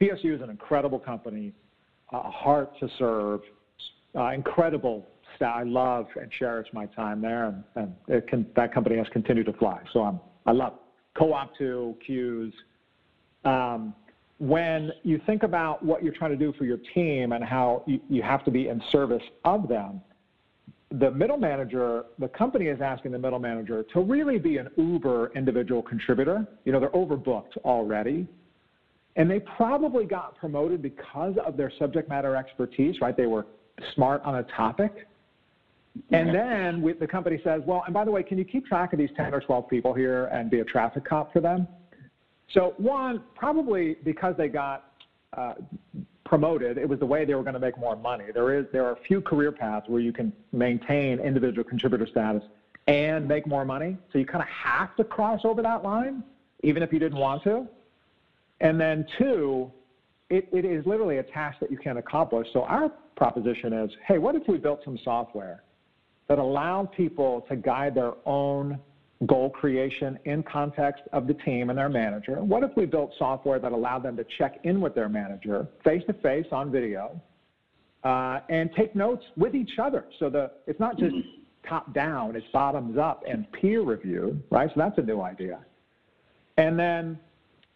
PSU 0.00 0.34
is 0.34 0.42
an 0.42 0.50
incredible 0.50 0.98
company, 0.98 1.52
a 2.12 2.30
heart 2.30 2.78
to 2.80 2.88
serve, 2.98 3.40
uh, 4.16 4.30
incredible 4.30 5.06
staff. 5.36 5.56
I 5.56 5.62
love 5.62 6.06
and 6.20 6.30
cherish 6.30 6.68
my 6.72 6.86
time 6.86 7.20
there, 7.20 7.62
and, 7.76 7.94
and 8.06 8.26
can, 8.26 8.46
that 8.56 8.72
company 8.72 8.96
has 8.96 9.06
continued 9.12 9.46
to 9.46 9.52
fly. 9.54 9.80
So 9.92 10.02
I'm, 10.02 10.20
I 10.46 10.52
love 10.52 10.74
Co-op 11.16 11.56
2, 11.56 11.96
CUES. 12.06 12.52
Um, 13.44 13.94
when 14.38 14.90
you 15.04 15.20
think 15.26 15.42
about 15.44 15.84
what 15.84 16.02
you're 16.02 16.12
trying 16.12 16.32
to 16.32 16.36
do 16.36 16.52
for 16.54 16.64
your 16.64 16.78
team 16.92 17.32
and 17.32 17.44
how 17.44 17.84
you, 17.86 18.00
you 18.08 18.22
have 18.22 18.44
to 18.44 18.50
be 18.50 18.68
in 18.68 18.82
service 18.90 19.22
of 19.44 19.68
them, 19.68 20.00
the 20.90 21.10
middle 21.10 21.36
manager, 21.36 22.04
the 22.18 22.28
company 22.28 22.66
is 22.66 22.80
asking 22.80 23.12
the 23.12 23.18
middle 23.18 23.38
manager 23.38 23.84
to 23.92 24.00
really 24.00 24.38
be 24.38 24.58
an 24.58 24.68
uber 24.76 25.32
individual 25.34 25.82
contributor. 25.82 26.46
You 26.64 26.72
know, 26.72 26.80
they're 26.80 26.90
overbooked 26.90 27.56
already. 27.64 28.26
And 29.16 29.30
they 29.30 29.40
probably 29.40 30.04
got 30.04 30.36
promoted 30.36 30.82
because 30.82 31.34
of 31.44 31.56
their 31.56 31.72
subject 31.78 32.08
matter 32.08 32.34
expertise, 32.34 33.00
right? 33.00 33.16
They 33.16 33.26
were 33.26 33.46
smart 33.94 34.22
on 34.24 34.36
a 34.36 34.42
topic. 34.42 35.06
And 36.10 36.34
then 36.34 36.82
we, 36.82 36.92
the 36.92 37.06
company 37.06 37.40
says, 37.44 37.62
well, 37.66 37.84
and 37.86 37.94
by 37.94 38.04
the 38.04 38.10
way, 38.10 38.24
can 38.24 38.36
you 38.36 38.44
keep 38.44 38.66
track 38.66 38.92
of 38.92 38.98
these 38.98 39.10
10 39.16 39.32
or 39.32 39.40
12 39.40 39.68
people 39.68 39.94
here 39.94 40.24
and 40.26 40.50
be 40.50 40.58
a 40.60 40.64
traffic 40.64 41.04
cop 41.04 41.32
for 41.32 41.40
them? 41.40 41.68
So, 42.52 42.74
one, 42.78 43.22
probably 43.36 43.96
because 44.04 44.34
they 44.36 44.48
got 44.48 44.92
uh, 45.36 45.54
promoted, 46.24 46.78
it 46.78 46.88
was 46.88 46.98
the 46.98 47.06
way 47.06 47.24
they 47.24 47.34
were 47.34 47.42
going 47.42 47.54
to 47.54 47.60
make 47.60 47.78
more 47.78 47.94
money. 47.94 48.26
There, 48.34 48.58
is, 48.58 48.66
there 48.72 48.84
are 48.84 48.92
a 48.92 49.00
few 49.06 49.20
career 49.20 49.52
paths 49.52 49.88
where 49.88 50.00
you 50.00 50.12
can 50.12 50.32
maintain 50.52 51.20
individual 51.20 51.64
contributor 51.64 52.06
status 52.06 52.42
and 52.88 53.26
make 53.26 53.46
more 53.46 53.64
money. 53.64 53.96
So, 54.12 54.18
you 54.18 54.26
kind 54.26 54.42
of 54.42 54.48
have 54.48 54.96
to 54.96 55.04
cross 55.04 55.42
over 55.44 55.62
that 55.62 55.84
line, 55.84 56.24
even 56.64 56.82
if 56.82 56.92
you 56.92 56.98
didn't 56.98 57.18
want 57.18 57.44
to. 57.44 57.68
And 58.64 58.80
then 58.80 59.06
two, 59.18 59.70
it, 60.30 60.48
it 60.50 60.64
is 60.64 60.84
literally 60.86 61.18
a 61.18 61.22
task 61.22 61.58
that 61.60 61.70
you 61.70 61.76
can't 61.76 61.98
accomplish. 61.98 62.48
So 62.54 62.62
our 62.62 62.90
proposition 63.14 63.74
is, 63.74 63.90
hey, 64.08 64.16
what 64.16 64.34
if 64.34 64.42
we 64.48 64.56
built 64.56 64.80
some 64.84 64.98
software 65.04 65.62
that 66.28 66.38
allowed 66.38 66.90
people 66.92 67.44
to 67.50 67.56
guide 67.56 67.94
their 67.94 68.14
own 68.24 68.80
goal 69.26 69.50
creation 69.50 70.18
in 70.24 70.42
context 70.42 71.02
of 71.12 71.26
the 71.26 71.34
team 71.34 71.68
and 71.68 71.78
their 71.78 71.90
manager? 71.90 72.42
What 72.42 72.64
if 72.64 72.70
we 72.74 72.86
built 72.86 73.12
software 73.18 73.58
that 73.58 73.72
allowed 73.72 74.02
them 74.02 74.16
to 74.16 74.24
check 74.38 74.60
in 74.64 74.80
with 74.80 74.94
their 74.94 75.10
manager 75.10 75.68
face 75.84 76.02
to 76.06 76.14
face 76.14 76.46
on 76.50 76.72
video 76.72 77.20
uh, 78.02 78.40
and 78.48 78.70
take 78.74 78.96
notes 78.96 79.24
with 79.36 79.54
each 79.54 79.78
other? 79.78 80.06
So 80.18 80.30
the 80.30 80.50
it's 80.66 80.80
not 80.80 80.98
just 80.98 81.14
top 81.68 81.92
down; 81.92 82.34
it's 82.34 82.46
bottoms 82.50 82.96
up 82.96 83.24
and 83.28 83.50
peer 83.52 83.82
review, 83.82 84.42
right? 84.50 84.70
So 84.70 84.74
that's 84.76 84.96
a 84.96 85.02
new 85.02 85.20
idea. 85.20 85.60
And 86.56 86.78
then 86.78 87.18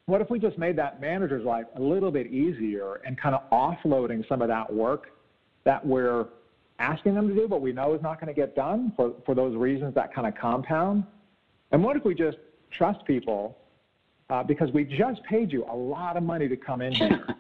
what 0.09 0.23
if 0.23 0.31
we 0.31 0.39
just 0.39 0.57
made 0.57 0.75
that 0.77 1.03
manager's 1.03 1.45
life 1.45 1.67
a 1.77 1.81
little 1.81 2.11
bit 2.11 2.29
easier 2.29 2.95
and 3.05 3.21
kind 3.21 3.35
of 3.35 3.43
offloading 3.51 4.27
some 4.27 4.41
of 4.41 4.49
that 4.49 4.73
work 4.73 5.09
that 5.65 5.85
we're 5.85 6.29
asking 6.79 7.15
them 7.15 7.29
to 7.29 7.35
do, 7.35 7.47
but 7.47 7.61
we 7.61 7.73
know 7.73 7.93
is 7.93 8.01
not 8.01 8.19
going 8.19 8.35
to 8.35 8.41
get 8.41 8.57
done 8.57 8.91
for, 8.97 9.13
for 9.27 9.35
those 9.35 9.55
reasons 9.55 9.95
that 9.95 10.15
kind 10.15 10.27
of 10.27 10.35
compound? 10.35 11.05
And 11.73 11.85
what 11.85 11.95
if 11.95 12.07
we 12.07 12.15
just 12.15 12.39
trust 12.71 13.05
people 13.05 13.59
uh, 14.31 14.43
because 14.43 14.73
we 14.73 14.85
just 14.85 15.23
paid 15.25 15.53
you 15.53 15.67
a 15.71 15.77
lot 15.77 16.17
of 16.17 16.23
money 16.23 16.49
to 16.49 16.57
come 16.57 16.81
in 16.81 16.95
here? 16.95 17.27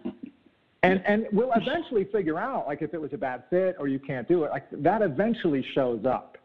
And 0.84 1.02
and 1.06 1.26
we'll 1.32 1.50
eventually 1.56 2.04
figure 2.04 2.38
out 2.38 2.68
like 2.68 2.82
if 2.82 2.94
it 2.94 3.00
was 3.00 3.12
a 3.12 3.16
bad 3.16 3.42
fit 3.50 3.74
or 3.80 3.88
you 3.88 3.98
can't 3.98 4.28
do 4.28 4.44
it. 4.44 4.52
Like 4.52 4.64
that 4.70 5.02
eventually 5.02 5.66
shows 5.74 6.04
up. 6.06 6.38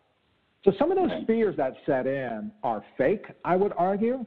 So 0.65 0.73
some 0.79 0.91
of 0.91 0.97
those 0.97 1.23
fears 1.27 1.55
that 1.57 1.75
set 1.85 2.07
in 2.07 2.51
are 2.63 2.83
fake, 2.97 3.27
I 3.45 3.55
would 3.55 3.73
argue. 3.77 4.25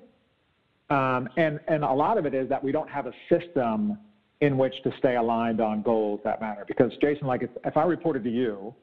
Um, 0.88 1.28
and 1.36 1.58
and 1.66 1.82
a 1.82 1.92
lot 1.92 2.16
of 2.16 2.26
it 2.26 2.34
is 2.34 2.48
that 2.48 2.62
we 2.62 2.70
don't 2.72 2.88
have 2.88 3.06
a 3.06 3.12
system 3.28 3.98
in 4.40 4.56
which 4.58 4.74
to 4.84 4.92
stay 4.98 5.16
aligned 5.16 5.60
on 5.60 5.82
goals 5.82 6.20
that 6.24 6.40
matter. 6.40 6.64
Because 6.66 6.92
Jason, 7.00 7.26
like 7.26 7.42
if, 7.42 7.50
if 7.64 7.76
I 7.76 7.84
reported 7.84 8.22
to 8.24 8.30
you, 8.30 8.74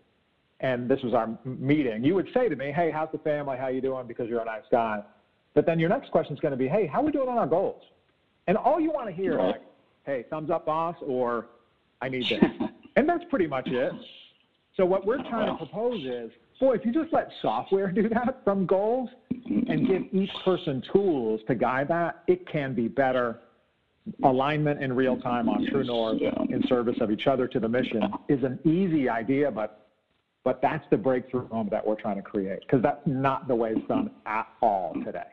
and 0.59 0.89
this 0.89 0.99
was 1.03 1.13
our 1.13 1.37
meeting, 1.45 2.03
you 2.03 2.15
would 2.15 2.27
say 2.33 2.49
to 2.49 2.55
me, 2.55 2.71
"Hey, 2.71 2.91
how's 2.91 3.11
the 3.11 3.19
family? 3.19 3.57
How 3.57 3.67
you 3.67 3.81
doing?" 3.81 4.07
Because 4.07 4.27
you're 4.27 4.41
a 4.41 4.45
nice 4.45 4.63
guy. 4.71 5.01
But 5.53 5.65
then 5.65 5.79
your 5.79 5.89
next 5.89 6.11
question 6.11 6.33
is 6.35 6.39
going 6.39 6.51
to 6.51 6.57
be, 6.57 6.67
"Hey, 6.67 6.87
how 6.87 7.01
are 7.01 7.05
we 7.05 7.11
doing 7.11 7.29
on 7.29 7.37
our 7.37 7.47
goals?" 7.47 7.83
And 8.47 8.57
all 8.57 8.79
you 8.79 8.91
want 8.91 9.07
to 9.07 9.13
hear, 9.13 9.37
Right. 9.37 9.47
like, 9.47 9.61
"Hey, 10.05 10.23
thumbs 10.29 10.49
up, 10.49 10.65
boss," 10.65 10.95
or 11.05 11.45
"I 12.01 12.09
need 12.09 12.25
this," 12.27 12.43
and 12.97 13.07
that's 13.07 13.23
pretty 13.29 13.47
much 13.47 13.67
it. 13.67 13.93
So 14.75 14.85
what 14.85 15.05
we're 15.05 15.21
trying 15.29 15.47
to 15.47 15.55
propose 15.55 16.03
is, 16.03 16.31
boy, 16.59 16.73
if 16.75 16.85
you 16.85 16.91
just 16.91 17.13
let 17.13 17.29
software 17.41 17.91
do 17.91 18.09
that 18.09 18.41
from 18.43 18.65
goals 18.65 19.09
and 19.29 19.87
give 19.87 20.03
each 20.11 20.31
person 20.43 20.83
tools 20.91 21.41
to 21.47 21.55
guide 21.55 21.87
that, 21.89 22.23
it 22.27 22.47
can 22.47 22.73
be 22.73 22.87
better. 22.87 23.39
Alignment 24.23 24.83
in 24.83 24.91
real 24.91 25.15
time 25.15 25.47
on 25.47 25.65
True 25.67 25.85
North 25.85 26.21
in 26.49 26.61
service 26.67 26.97
of 26.99 27.09
each 27.09 27.25
other 27.25 27.47
to 27.47 27.57
the 27.57 27.69
mission 27.69 28.03
is 28.27 28.43
an 28.43 28.59
easy 28.65 29.07
idea, 29.07 29.49
but 29.49 29.79
but 30.43 30.61
that's 30.61 30.83
the 30.89 30.97
breakthrough 30.97 31.47
moment 31.47 31.71
that 31.71 31.87
we're 31.87 31.95
trying 31.95 32.17
to 32.17 32.21
create 32.21 32.59
because 32.61 32.81
that's 32.81 32.99
not 33.05 33.47
the 33.47 33.55
way 33.55 33.71
it's 33.71 33.87
done 33.87 34.11
at 34.25 34.45
all 34.61 34.93
today. 35.05 35.23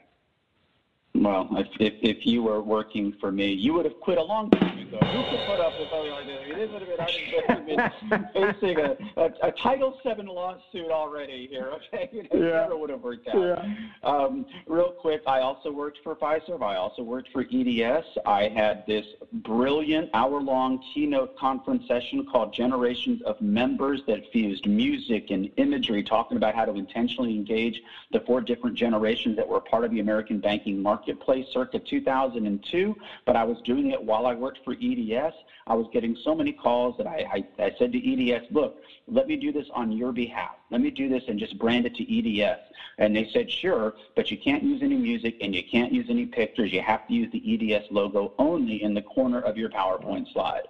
Well, 1.16 1.48
if, 1.52 1.66
if, 1.80 1.94
if 2.00 2.24
you 2.24 2.44
were 2.44 2.62
working 2.62 3.14
for 3.20 3.32
me, 3.32 3.52
you 3.52 3.74
would 3.74 3.86
have 3.86 3.98
quit 4.00 4.18
a 4.18 4.22
long 4.22 4.50
time 4.50 4.79
Who 4.90 4.98
could 4.98 5.46
put 5.46 5.60
up 5.60 5.78
with 5.78 5.88
something 5.88 6.10
like 6.10 6.26
this? 6.26 6.40
It 6.48 6.72
would 6.72 6.82
have 6.82 7.66
been, 7.66 7.80
I 7.80 8.20
been 8.34 8.54
facing 8.60 8.78
a, 8.80 8.96
a, 9.16 9.48
a 9.48 9.52
Title 9.52 9.96
VII 10.04 10.22
lawsuit 10.24 10.90
already 10.90 11.46
here, 11.46 11.70
okay? 11.74 12.08
It 12.12 12.28
Yeah. 12.32 12.62
never 12.62 12.76
would 12.76 12.90
have 12.90 13.02
worked 13.02 13.28
out. 13.28 13.36
Yeah. 13.40 13.64
Um, 14.02 14.46
real 14.66 14.90
quick, 14.90 15.22
I 15.26 15.40
also 15.40 15.70
worked 15.70 15.98
for 16.02 16.16
Fiserv. 16.16 16.62
I 16.62 16.76
also 16.76 17.02
worked 17.02 17.28
for 17.32 17.42
EDS. 17.42 18.04
I 18.26 18.48
had 18.48 18.84
this 18.86 19.06
brilliant 19.32 20.10
hour-long 20.12 20.82
keynote 20.92 21.36
conference 21.36 21.86
session 21.86 22.26
called 22.26 22.52
Generations 22.52 23.22
of 23.22 23.40
Members 23.40 24.02
that 24.08 24.30
fused 24.32 24.66
music 24.66 25.30
and 25.30 25.48
imagery, 25.56 26.02
talking 26.02 26.36
about 26.36 26.54
how 26.54 26.64
to 26.64 26.74
intentionally 26.74 27.34
engage 27.34 27.80
the 28.12 28.20
four 28.20 28.40
different 28.40 28.76
generations 28.76 29.36
that 29.36 29.46
were 29.46 29.60
part 29.60 29.84
of 29.84 29.92
the 29.92 30.00
American 30.00 30.40
banking 30.40 30.82
marketplace 30.82 31.46
circa 31.52 31.78
2002. 31.78 32.96
But 33.24 33.36
I 33.36 33.44
was 33.44 33.60
doing 33.62 33.90
it 33.90 34.02
while 34.02 34.26
I 34.26 34.34
worked 34.34 34.64
for 34.64 34.74
EDS. 34.80 35.34
I 35.66 35.74
was 35.74 35.86
getting 35.92 36.16
so 36.24 36.34
many 36.34 36.52
calls 36.52 36.96
that 36.98 37.06
I, 37.06 37.44
I, 37.58 37.62
I 37.62 37.72
said 37.78 37.92
to 37.92 38.32
EDS, 38.34 38.46
look, 38.50 38.76
let 39.06 39.28
me 39.28 39.36
do 39.36 39.52
this 39.52 39.66
on 39.74 39.92
your 39.92 40.12
behalf. 40.12 40.56
Let 40.70 40.80
me 40.80 40.90
do 40.90 41.08
this 41.08 41.24
and 41.28 41.38
just 41.38 41.58
brand 41.58 41.86
it 41.86 41.94
to 41.96 42.40
EDS. 42.42 42.60
And 42.98 43.14
they 43.14 43.28
said, 43.32 43.50
sure, 43.50 43.94
but 44.16 44.30
you 44.30 44.38
can't 44.38 44.62
use 44.62 44.82
any 44.82 44.96
music 44.96 45.36
and 45.40 45.54
you 45.54 45.62
can't 45.62 45.92
use 45.92 46.06
any 46.08 46.26
pictures. 46.26 46.72
You 46.72 46.82
have 46.82 47.06
to 47.08 47.14
use 47.14 47.30
the 47.32 47.74
EDS 47.74 47.86
logo 47.90 48.32
only 48.38 48.82
in 48.82 48.94
the 48.94 49.02
corner 49.02 49.40
of 49.40 49.56
your 49.56 49.70
PowerPoint 49.70 50.32
slide. 50.32 50.68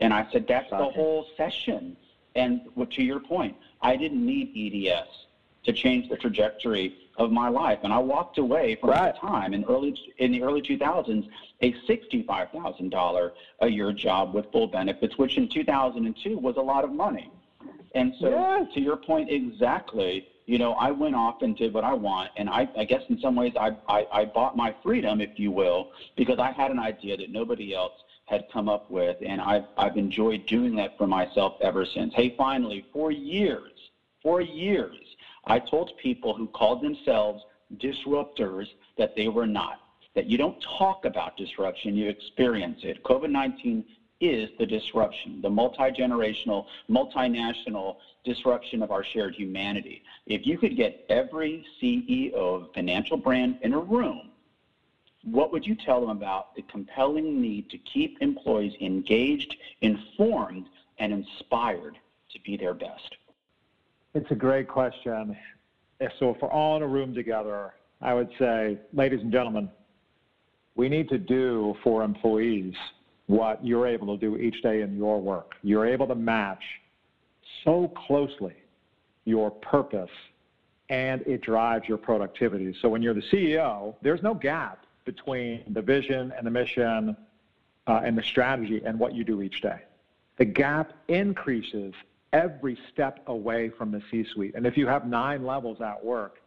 And 0.00 0.12
I 0.12 0.26
said, 0.32 0.46
that's 0.46 0.70
the 0.70 0.90
whole 0.90 1.26
session. 1.36 1.96
And 2.34 2.62
to 2.90 3.02
your 3.02 3.20
point, 3.20 3.56
I 3.80 3.96
didn't 3.96 4.24
need 4.24 4.50
EDS 4.56 5.08
to 5.64 5.72
change 5.72 6.08
the 6.08 6.16
trajectory 6.16 6.94
of 7.16 7.30
my 7.30 7.48
life. 7.48 7.78
And 7.82 7.92
I 7.92 7.98
walked 7.98 8.38
away 8.38 8.74
from 8.76 8.90
Right. 8.90 9.14
the 9.14 9.20
time 9.20 9.54
in 9.54 9.64
early 9.64 9.94
in 10.18 10.32
the 10.32 10.42
early 10.42 10.62
2000s 10.62 11.26
a 11.62 11.72
$65,000 11.88 13.30
a 13.60 13.68
year 13.68 13.92
job 13.92 14.34
with 14.34 14.50
full 14.52 14.66
benefits, 14.66 15.16
which 15.18 15.36
in 15.36 15.48
2002 15.48 16.38
was 16.38 16.56
a 16.56 16.60
lot 16.62 16.84
of 16.84 16.92
money. 16.92 17.30
And 17.94 18.12
so, 18.18 18.28
Yes. 18.30 18.72
to 18.74 18.80
your 18.80 18.96
point, 18.96 19.30
exactly. 19.30 20.26
You 20.46 20.58
know, 20.58 20.72
I 20.74 20.90
went 20.90 21.14
off 21.14 21.40
and 21.42 21.56
did 21.56 21.72
what 21.72 21.84
I 21.84 21.94
want, 21.94 22.30
and 22.36 22.50
I, 22.50 22.68
I 22.76 22.84
guess 22.84 23.02
in 23.08 23.18
some 23.18 23.34
ways 23.34 23.54
I, 23.58 23.74
I, 23.88 24.06
I 24.12 24.24
bought 24.26 24.56
my 24.56 24.74
freedom, 24.82 25.20
if 25.22 25.38
you 25.38 25.50
will, 25.50 25.88
because 26.16 26.38
I 26.38 26.50
had 26.50 26.70
an 26.70 26.78
idea 26.78 27.16
that 27.16 27.30
nobody 27.30 27.72
else 27.74 27.94
had 28.26 28.44
come 28.52 28.68
up 28.68 28.90
with, 28.90 29.16
and 29.24 29.40
I've, 29.40 29.64
I've 29.78 29.96
enjoyed 29.96 30.44
doing 30.46 30.74
that 30.76 30.98
for 30.98 31.06
myself 31.06 31.54
ever 31.62 31.86
since. 31.86 32.12
Hey, 32.14 32.34
finally, 32.36 32.84
for 32.92 33.10
years, 33.10 33.72
for 34.22 34.40
years, 34.42 35.03
I 35.46 35.58
told 35.58 35.92
people 35.98 36.34
who 36.34 36.46
called 36.48 36.82
themselves 36.82 37.42
disruptors 37.76 38.66
that 38.96 39.14
they 39.16 39.28
were 39.28 39.46
not. 39.46 39.80
That 40.14 40.26
you 40.26 40.38
don't 40.38 40.60
talk 40.60 41.04
about 41.04 41.36
disruption, 41.36 41.96
you 41.96 42.08
experience 42.08 42.80
it. 42.82 43.02
COVID 43.02 43.30
19 43.30 43.84
is 44.20 44.48
the 44.58 44.66
disruption, 44.66 45.40
the 45.42 45.50
multi 45.50 45.90
generational, 45.90 46.64
multinational 46.88 47.96
disruption 48.24 48.82
of 48.82 48.90
our 48.90 49.04
shared 49.04 49.34
humanity. 49.34 50.02
If 50.26 50.46
you 50.46 50.56
could 50.56 50.76
get 50.76 51.04
every 51.08 51.64
CEO 51.82 52.32
of 52.32 52.62
a 52.62 52.66
financial 52.74 53.16
brand 53.16 53.56
in 53.62 53.74
a 53.74 53.78
room, 53.78 54.30
what 55.24 55.52
would 55.52 55.66
you 55.66 55.74
tell 55.74 56.00
them 56.00 56.10
about 56.10 56.54
the 56.54 56.62
compelling 56.62 57.40
need 57.40 57.68
to 57.70 57.78
keep 57.78 58.18
employees 58.20 58.74
engaged, 58.80 59.56
informed, 59.80 60.68
and 60.98 61.12
inspired 61.12 61.98
to 62.30 62.40
be 62.40 62.56
their 62.56 62.74
best? 62.74 63.16
It's 64.14 64.30
a 64.30 64.36
great 64.36 64.68
question. 64.68 65.36
So 66.20 66.30
if 66.30 66.40
we're 66.40 66.50
all 66.50 66.76
in 66.76 66.82
a 66.82 66.86
room 66.86 67.14
together, 67.14 67.74
I 68.00 68.14
would 68.14 68.30
say, 68.38 68.78
ladies 68.92 69.20
and 69.20 69.32
gentlemen, 69.32 69.68
we 70.76 70.88
need 70.88 71.08
to 71.08 71.18
do 71.18 71.74
for 71.82 72.04
employees 72.04 72.74
what 73.26 73.64
you're 73.64 73.88
able 73.88 74.16
to 74.16 74.20
do 74.20 74.36
each 74.36 74.62
day 74.62 74.82
in 74.82 74.96
your 74.96 75.20
work. 75.20 75.54
You're 75.62 75.86
able 75.86 76.06
to 76.06 76.14
match 76.14 76.62
so 77.64 77.88
closely 78.06 78.54
your 79.24 79.50
purpose 79.50 80.10
and 80.90 81.22
it 81.22 81.40
drives 81.40 81.88
your 81.88 81.98
productivity. 81.98 82.76
So 82.82 82.88
when 82.88 83.02
you're 83.02 83.14
the 83.14 83.22
CEO, 83.32 83.96
there's 84.02 84.22
no 84.22 84.34
gap 84.34 84.86
between 85.04 85.62
the 85.72 85.82
vision 85.82 86.32
and 86.36 86.46
the 86.46 86.50
mission 86.50 87.16
uh, 87.88 88.00
and 88.04 88.16
the 88.16 88.22
strategy 88.22 88.80
and 88.84 88.98
what 88.98 89.14
you 89.14 89.24
do 89.24 89.42
each 89.42 89.60
day. 89.60 89.82
The 90.36 90.44
gap 90.44 90.92
increases 91.08 91.94
every 92.34 92.76
step 92.92 93.20
away 93.28 93.70
from 93.78 93.90
the 93.92 94.02
C-suite. 94.10 94.54
And 94.56 94.66
if 94.66 94.76
you 94.76 94.86
have 94.88 95.06
nine 95.06 95.46
levels 95.46 95.80
at 95.80 96.04
work, 96.04 96.40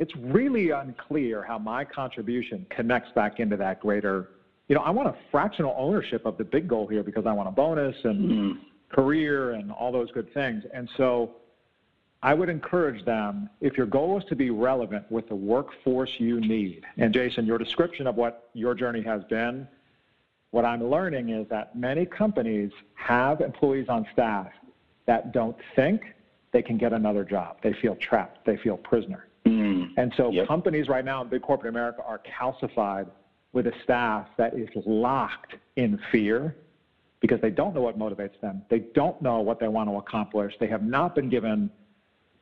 it's 0.00 0.16
really 0.16 0.70
unclear 0.70 1.44
how 1.44 1.58
my 1.58 1.84
contribution 1.84 2.66
connects 2.70 3.12
back 3.14 3.38
into 3.38 3.56
that 3.58 3.78
greater. 3.78 4.30
You 4.68 4.74
know, 4.74 4.80
I 4.80 4.90
want 4.90 5.08
a 5.08 5.14
fractional 5.30 5.74
ownership 5.78 6.24
of 6.24 6.38
the 6.38 6.44
big 6.44 6.66
goal 6.66 6.88
here 6.88 7.04
because 7.04 7.26
I 7.26 7.32
want 7.32 7.48
a 7.48 7.52
bonus 7.52 7.94
and 8.04 8.30
mm-hmm. 8.30 8.60
career 8.90 9.52
and 9.52 9.70
all 9.70 9.92
those 9.92 10.10
good 10.12 10.32
things. 10.32 10.64
And 10.72 10.88
so 10.96 11.36
I 12.22 12.32
would 12.32 12.48
encourage 12.48 13.04
them, 13.04 13.50
if 13.60 13.76
your 13.76 13.86
goal 13.86 14.18
is 14.18 14.24
to 14.30 14.34
be 14.34 14.48
relevant 14.48 15.04
with 15.12 15.28
the 15.28 15.36
workforce 15.36 16.10
you 16.16 16.40
need, 16.40 16.82
and 16.96 17.12
Jason, 17.12 17.44
your 17.44 17.58
description 17.58 18.06
of 18.06 18.16
what 18.16 18.48
your 18.54 18.74
journey 18.74 19.02
has 19.02 19.22
been, 19.24 19.68
what 20.52 20.64
I'm 20.64 20.82
learning 20.82 21.28
is 21.28 21.46
that 21.50 21.76
many 21.76 22.06
companies 22.06 22.72
have 22.94 23.42
employees 23.42 23.88
on 23.90 24.06
staff 24.12 24.48
that 25.06 25.32
don't 25.32 25.56
think 25.76 26.02
they 26.52 26.62
can 26.62 26.78
get 26.78 26.92
another 26.92 27.24
job. 27.24 27.56
They 27.62 27.72
feel 27.74 27.96
trapped, 27.96 28.44
they 28.46 28.56
feel 28.56 28.76
prisoner. 28.76 29.28
Mm. 29.46 29.90
And 29.96 30.12
so 30.16 30.30
Yep. 30.30 30.48
companies 30.48 30.88
right 30.88 31.04
now 31.04 31.22
in 31.22 31.28
big 31.28 31.42
corporate 31.42 31.70
America 31.70 32.02
are 32.06 32.20
calcified 32.20 33.06
with 33.52 33.66
a 33.66 33.72
staff 33.82 34.26
that 34.36 34.54
is 34.54 34.68
locked 34.86 35.54
in 35.76 35.98
fear 36.10 36.56
because 37.20 37.40
they 37.40 37.50
don't 37.50 37.74
know 37.74 37.80
what 37.80 37.98
motivates 37.98 38.38
them. 38.40 38.62
They 38.68 38.80
don't 38.94 39.20
know 39.22 39.40
what 39.40 39.58
they 39.58 39.68
want 39.68 39.88
to 39.88 39.96
accomplish. 39.96 40.54
They 40.60 40.66
have 40.66 40.82
not 40.82 41.14
been 41.14 41.28
given, 41.28 41.70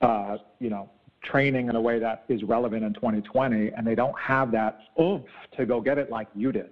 uh, 0.00 0.38
you 0.58 0.70
know, 0.70 0.90
training 1.22 1.68
in 1.68 1.76
a 1.76 1.80
way 1.80 1.98
that 1.98 2.24
is 2.28 2.42
relevant 2.42 2.84
in 2.84 2.92
2020, 2.94 3.68
and 3.76 3.86
they 3.86 3.94
don't 3.94 4.18
have 4.18 4.50
that 4.52 4.80
oomph 5.00 5.24
to 5.56 5.66
go 5.66 5.80
get 5.80 5.98
it 5.98 6.10
like 6.10 6.26
you 6.34 6.50
did. 6.50 6.70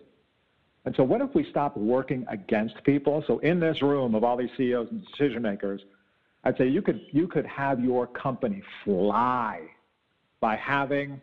And 0.84 0.94
so, 0.96 1.04
what 1.04 1.20
if 1.20 1.34
we 1.34 1.48
stop 1.50 1.76
working 1.76 2.24
against 2.28 2.82
people? 2.84 3.22
So, 3.26 3.38
in 3.40 3.60
this 3.60 3.82
room 3.82 4.14
of 4.14 4.24
all 4.24 4.36
these 4.36 4.50
CEOs 4.56 4.88
and 4.90 5.06
decision 5.06 5.42
makers, 5.42 5.82
I'd 6.44 6.56
say 6.56 6.68
you 6.68 6.80
could 6.82 7.02
you 7.12 7.28
could 7.28 7.46
have 7.46 7.80
your 7.80 8.06
company 8.06 8.62
fly 8.84 9.62
by 10.40 10.56
having 10.56 11.20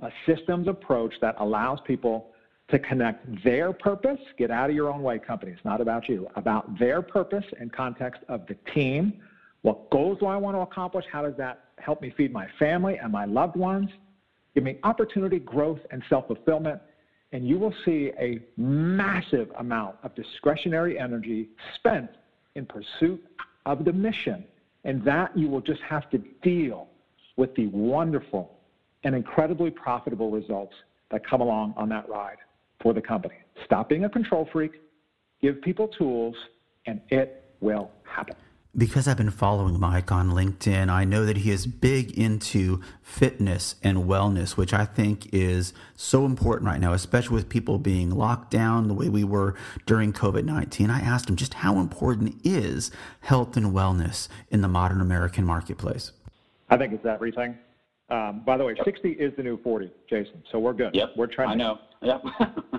a 0.00 0.10
systems 0.24 0.66
approach 0.66 1.14
that 1.20 1.34
allows 1.38 1.78
people 1.84 2.30
to 2.68 2.78
connect 2.78 3.44
their 3.44 3.72
purpose, 3.72 4.18
get 4.38 4.50
out 4.50 4.70
of 4.70 4.76
your 4.76 4.90
own 4.90 5.02
way, 5.02 5.18
company. 5.18 5.52
It's 5.52 5.64
not 5.64 5.80
about 5.80 6.08
you, 6.08 6.28
about 6.36 6.78
their 6.78 7.02
purpose 7.02 7.44
in 7.60 7.68
context 7.68 8.22
of 8.28 8.46
the 8.46 8.54
team. 8.72 9.20
What 9.62 9.90
goals 9.90 10.18
do 10.20 10.26
I 10.26 10.36
want 10.36 10.56
to 10.56 10.60
accomplish? 10.60 11.04
How 11.10 11.22
does 11.22 11.36
that 11.36 11.64
help 11.78 12.00
me 12.00 12.14
feed 12.16 12.32
my 12.32 12.48
family 12.58 12.96
and 12.96 13.12
my 13.12 13.24
loved 13.26 13.56
ones? 13.56 13.90
Give 14.54 14.64
me 14.64 14.78
opportunity, 14.84 15.38
growth, 15.38 15.80
and 15.90 16.02
self 16.08 16.28
fulfillment. 16.28 16.80
And 17.32 17.46
you 17.46 17.58
will 17.58 17.74
see 17.84 18.12
a 18.18 18.40
massive 18.56 19.50
amount 19.58 19.96
of 20.02 20.14
discretionary 20.14 20.98
energy 20.98 21.48
spent 21.76 22.10
in 22.56 22.66
pursuit 22.66 23.24
of 23.66 23.84
the 23.84 23.92
mission. 23.92 24.44
And 24.84 25.04
that 25.04 25.36
you 25.36 25.48
will 25.48 25.60
just 25.60 25.82
have 25.82 26.10
to 26.10 26.18
deal 26.42 26.88
with 27.36 27.54
the 27.54 27.66
wonderful 27.68 28.56
and 29.04 29.14
incredibly 29.14 29.70
profitable 29.70 30.30
results 30.30 30.74
that 31.10 31.26
come 31.26 31.40
along 31.40 31.74
on 31.76 31.88
that 31.90 32.08
ride 32.08 32.38
for 32.82 32.92
the 32.92 33.00
company. 33.00 33.34
Stop 33.64 33.88
being 33.88 34.04
a 34.04 34.08
control 34.08 34.48
freak, 34.52 34.72
give 35.40 35.60
people 35.62 35.88
tools, 35.88 36.34
and 36.86 37.00
it 37.10 37.44
will 37.60 37.90
happen. 38.04 38.36
Because 38.76 39.08
I've 39.08 39.16
been 39.16 39.30
following 39.32 39.80
Mike 39.80 40.12
on 40.12 40.30
LinkedIn, 40.30 40.88
I 40.88 41.04
know 41.04 41.26
that 41.26 41.38
he 41.38 41.50
is 41.50 41.66
big 41.66 42.16
into 42.16 42.80
fitness 43.02 43.74
and 43.82 44.04
wellness, 44.04 44.56
which 44.56 44.72
I 44.72 44.84
think 44.84 45.28
is 45.34 45.72
so 45.96 46.24
important 46.24 46.68
right 46.68 46.80
now, 46.80 46.92
especially 46.92 47.34
with 47.34 47.48
people 47.48 47.78
being 47.78 48.10
locked 48.10 48.52
down 48.52 48.86
the 48.86 48.94
way 48.94 49.08
we 49.08 49.24
were 49.24 49.56
during 49.86 50.12
COVID 50.12 50.44
19. 50.44 50.88
I 50.88 51.00
asked 51.00 51.28
him 51.28 51.34
just 51.34 51.54
how 51.54 51.80
important 51.80 52.36
is 52.44 52.92
health 53.22 53.56
and 53.56 53.72
wellness 53.72 54.28
in 54.50 54.60
the 54.60 54.68
modern 54.68 55.00
American 55.00 55.44
marketplace? 55.44 56.12
I 56.68 56.76
think 56.76 56.92
it's 56.92 57.04
everything. 57.04 57.58
Um, 58.08 58.42
by 58.46 58.56
the 58.56 58.64
way, 58.64 58.76
60 58.84 59.10
is 59.10 59.32
the 59.36 59.42
new 59.42 59.60
40, 59.62 59.90
Jason. 60.08 60.44
So 60.52 60.60
we're 60.60 60.74
good. 60.74 60.94
Yep. 60.94 61.10
We're 61.16 61.26
trying. 61.26 61.50
I 61.50 61.54
know. 61.54 61.78
Yep. 62.02 62.22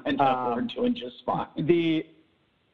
I 0.03 0.11
know. 0.13 0.25
Um, 0.25 0.55
We're 0.55 0.61
doing 0.61 0.95
just 0.95 1.17
fine. 1.27 1.45
The 1.55 2.03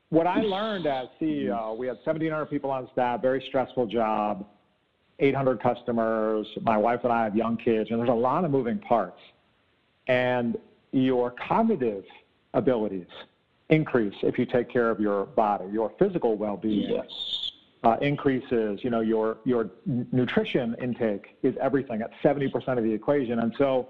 what 0.10 0.28
I 0.28 0.41
learned 0.41 0.86
as 0.88 1.08
CEO, 1.20 1.78
we 1.78 1.88
had 1.88 1.98
1,700 1.98 2.46
people 2.46 2.72
on 2.72 2.88
staff, 2.93 3.22
very 3.22 3.43
stressful 3.48 3.88
job, 3.88 4.46
800 5.20 5.62
customers. 5.62 6.48
My 6.62 6.78
wife 6.78 7.02
and 7.04 7.12
I 7.12 7.24
have 7.26 7.36
young 7.36 7.58
kids, 7.58 7.89
and 7.91 8.00
there's 8.00 8.10
a 8.10 8.13
lot 8.13 8.46
of 8.46 8.52
moving 8.52 8.80
parts. 8.80 9.20
And 10.08 10.58
your 10.91 11.32
cognitive 11.32 12.06
abilities 12.54 13.08
increase 13.70 14.15
if 14.24 14.39
you 14.39 14.46
take 14.46 14.70
care 14.70 14.89
of 14.89 15.00
your 15.00 15.26
body. 15.26 15.65
Your 15.72 15.91
physical 16.00 16.38
well-being 16.38 16.89
Yes. 16.89 17.52
uh, 17.84 17.98
increases. 18.02 18.80
You 18.84 18.89
know, 18.89 19.02
your 19.02 19.38
your 19.43 19.70
nutrition 19.86 20.76
intake 20.82 21.38
is 21.43 21.56
everything 21.60 22.02
at 22.02 22.12
70% 22.24 22.78
of 22.78 22.84
the 22.86 22.91
equation, 22.93 23.39
and 23.39 23.54
so 23.58 23.89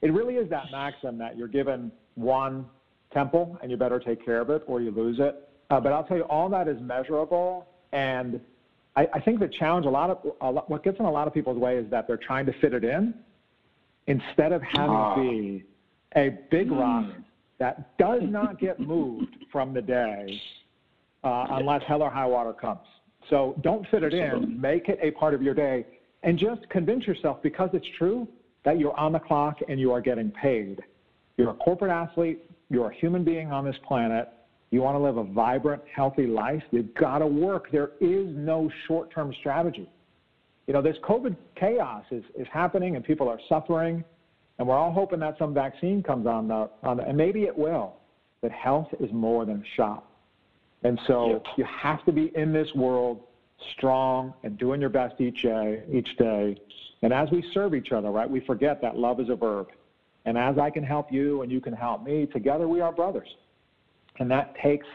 it 0.00 0.12
really 0.12 0.36
is 0.36 0.48
that 0.48 0.70
maxim 0.72 1.18
that 1.18 1.36
you're 1.36 1.48
given 1.48 1.92
one 2.14 2.64
temple 3.12 3.58
and 3.62 3.70
you 3.70 3.76
better 3.76 3.98
take 3.98 4.24
care 4.24 4.40
of 4.40 4.48
it 4.50 4.62
or 4.66 4.80
you 4.80 4.90
lose 4.90 5.18
it. 5.18 5.48
Uh, 5.70 5.80
but 5.80 5.92
I'll 5.92 6.04
tell 6.04 6.16
you, 6.16 6.22
all 6.24 6.48
that 6.48 6.66
is 6.68 6.80
measurable, 6.80 7.66
and 7.92 8.40
I, 8.96 9.06
I 9.14 9.20
think 9.20 9.38
the 9.38 9.48
challenge 9.48 9.86
a 9.86 9.90
lot 9.90 10.10
of 10.10 10.18
a 10.40 10.50
lot, 10.50 10.70
what 10.70 10.82
gets 10.82 10.98
in 10.98 11.04
a 11.04 11.10
lot 11.10 11.26
of 11.28 11.34
people's 11.34 11.58
way 11.58 11.76
is 11.76 11.88
that 11.90 12.06
they're 12.06 12.16
trying 12.16 12.46
to 12.46 12.52
fit 12.60 12.72
it 12.72 12.84
in 12.84 13.14
instead 14.06 14.52
of 14.52 14.62
having 14.62 14.90
Ah. 14.96 15.14
it 15.14 15.30
be 15.30 15.64
a 16.16 16.30
big 16.50 16.70
rock 16.70 17.04
that 17.58 17.96
does 17.98 18.22
not 18.22 18.58
get 18.58 18.80
moved 18.80 19.36
from 19.52 19.74
the 19.74 19.82
day 19.82 20.40
uh, 21.22 21.46
unless 21.50 21.82
hell 21.82 22.02
or 22.02 22.10
high 22.10 22.26
water 22.26 22.52
comes. 22.54 22.80
So 23.28 23.54
don't 23.60 23.86
fit 23.88 24.02
it 24.02 24.14
in. 24.14 24.58
Make 24.58 24.88
it 24.88 24.98
a 25.02 25.10
part 25.10 25.34
of 25.34 25.42
your 25.42 25.54
day, 25.54 25.84
and 26.22 26.38
just 26.38 26.66
convince 26.70 27.06
yourself 27.06 27.42
because 27.42 27.68
it's 27.74 27.86
true 27.98 28.26
that 28.64 28.78
you're 28.78 28.98
on 28.98 29.12
the 29.12 29.18
clock 29.18 29.58
and 29.68 29.78
you 29.78 29.92
are 29.92 30.00
getting 30.00 30.30
paid. 30.30 30.82
You're 31.36 31.50
a 31.50 31.54
corporate 31.54 31.90
athlete. 31.90 32.40
You're 32.70 32.90
a 32.90 32.94
human 32.94 33.22
being 33.22 33.52
on 33.52 33.64
this 33.64 33.76
planet. 33.86 34.30
You 34.70 34.82
want 34.82 34.96
to 34.96 35.02
live 35.02 35.16
a 35.16 35.24
vibrant, 35.24 35.82
healthy 35.92 36.26
life. 36.26 36.62
You've 36.70 36.94
got 36.94 37.18
to 37.18 37.26
work. 37.26 37.70
There 37.70 37.92
is 38.00 38.26
no 38.36 38.70
short-term 38.86 39.32
strategy. 39.40 39.88
You 40.66 40.74
know, 40.74 40.82
this 40.82 40.96
COVID 41.02 41.36
chaos 41.56 42.04
is, 42.10 42.22
is 42.36 42.46
happening 42.52 42.96
and 42.96 43.04
people 43.04 43.28
are 43.28 43.40
suffering, 43.48 44.04
and 44.58 44.68
we're 44.68 44.76
all 44.76 44.92
hoping 44.92 45.20
that 45.20 45.38
some 45.38 45.54
vaccine 45.54 46.02
comes 46.02 46.26
on 46.26 46.48
the, 46.48 46.68
on 46.82 46.98
the 46.98 47.04
and 47.04 47.16
maybe 47.16 47.44
it 47.44 47.56
will. 47.56 47.94
But 48.42 48.52
health 48.52 48.88
is 49.00 49.10
more 49.12 49.46
than 49.46 49.62
a 49.62 49.76
shot. 49.76 50.04
And 50.82 51.00
so 51.06 51.30
Yep. 51.30 51.46
you 51.56 51.64
have 51.64 52.04
to 52.04 52.12
be 52.12 52.30
in 52.36 52.52
this 52.52 52.72
world 52.74 53.22
strong 53.72 54.34
and 54.44 54.56
doing 54.58 54.80
your 54.80 54.90
best 54.90 55.20
each 55.20 55.42
day, 55.42 55.82
each 55.90 56.16
day. 56.16 56.56
And 57.02 57.12
as 57.12 57.30
we 57.30 57.42
serve 57.54 57.74
each 57.74 57.90
other, 57.90 58.10
right, 58.10 58.30
we 58.30 58.40
forget 58.40 58.80
that 58.82 58.96
love 58.96 59.18
is 59.20 59.28
a 59.30 59.34
verb. 59.36 59.68
And 60.24 60.36
as 60.36 60.58
I 60.58 60.70
can 60.70 60.84
help 60.84 61.10
you 61.12 61.42
and 61.42 61.50
you 61.50 61.60
can 61.60 61.72
help 61.72 62.04
me, 62.04 62.26
together 62.26 62.68
we 62.68 62.80
are 62.80 62.92
brothers. 62.92 63.28
And 64.18 64.30
that 64.30 64.54
takes 64.62 64.86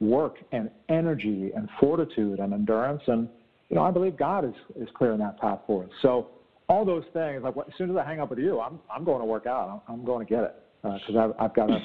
work 0.00 0.36
and 0.52 0.70
energy 0.88 1.52
and 1.54 1.68
fortitude 1.80 2.40
and 2.40 2.52
endurance. 2.52 3.02
And, 3.06 3.28
you 3.68 3.76
know, 3.76 3.82
I 3.82 3.90
believe 3.90 4.16
God 4.16 4.44
is, 4.44 4.54
is 4.76 4.88
clearing 4.94 5.18
that 5.20 5.40
path 5.40 5.60
for 5.66 5.84
us. 5.84 5.90
So 6.02 6.28
all 6.68 6.84
those 6.84 7.04
things, 7.12 7.42
like 7.42 7.54
as 7.56 7.72
soon 7.78 7.90
as 7.90 7.96
I 7.96 8.04
hang 8.04 8.20
up 8.20 8.30
with 8.30 8.38
you, 8.38 8.60
I'm, 8.60 8.78
I'm 8.94 9.04
going 9.04 9.20
to 9.20 9.24
work 9.24 9.46
out. 9.46 9.82
I'm, 9.88 9.94
I'm 9.94 10.04
going 10.04 10.26
to 10.26 10.30
get 10.30 10.44
it 10.44 10.54
uh, 10.84 10.98
because 10.98 11.16
I've, 11.16 11.44
I've, 11.44 11.54
got 11.54 11.70
a, 11.70 11.78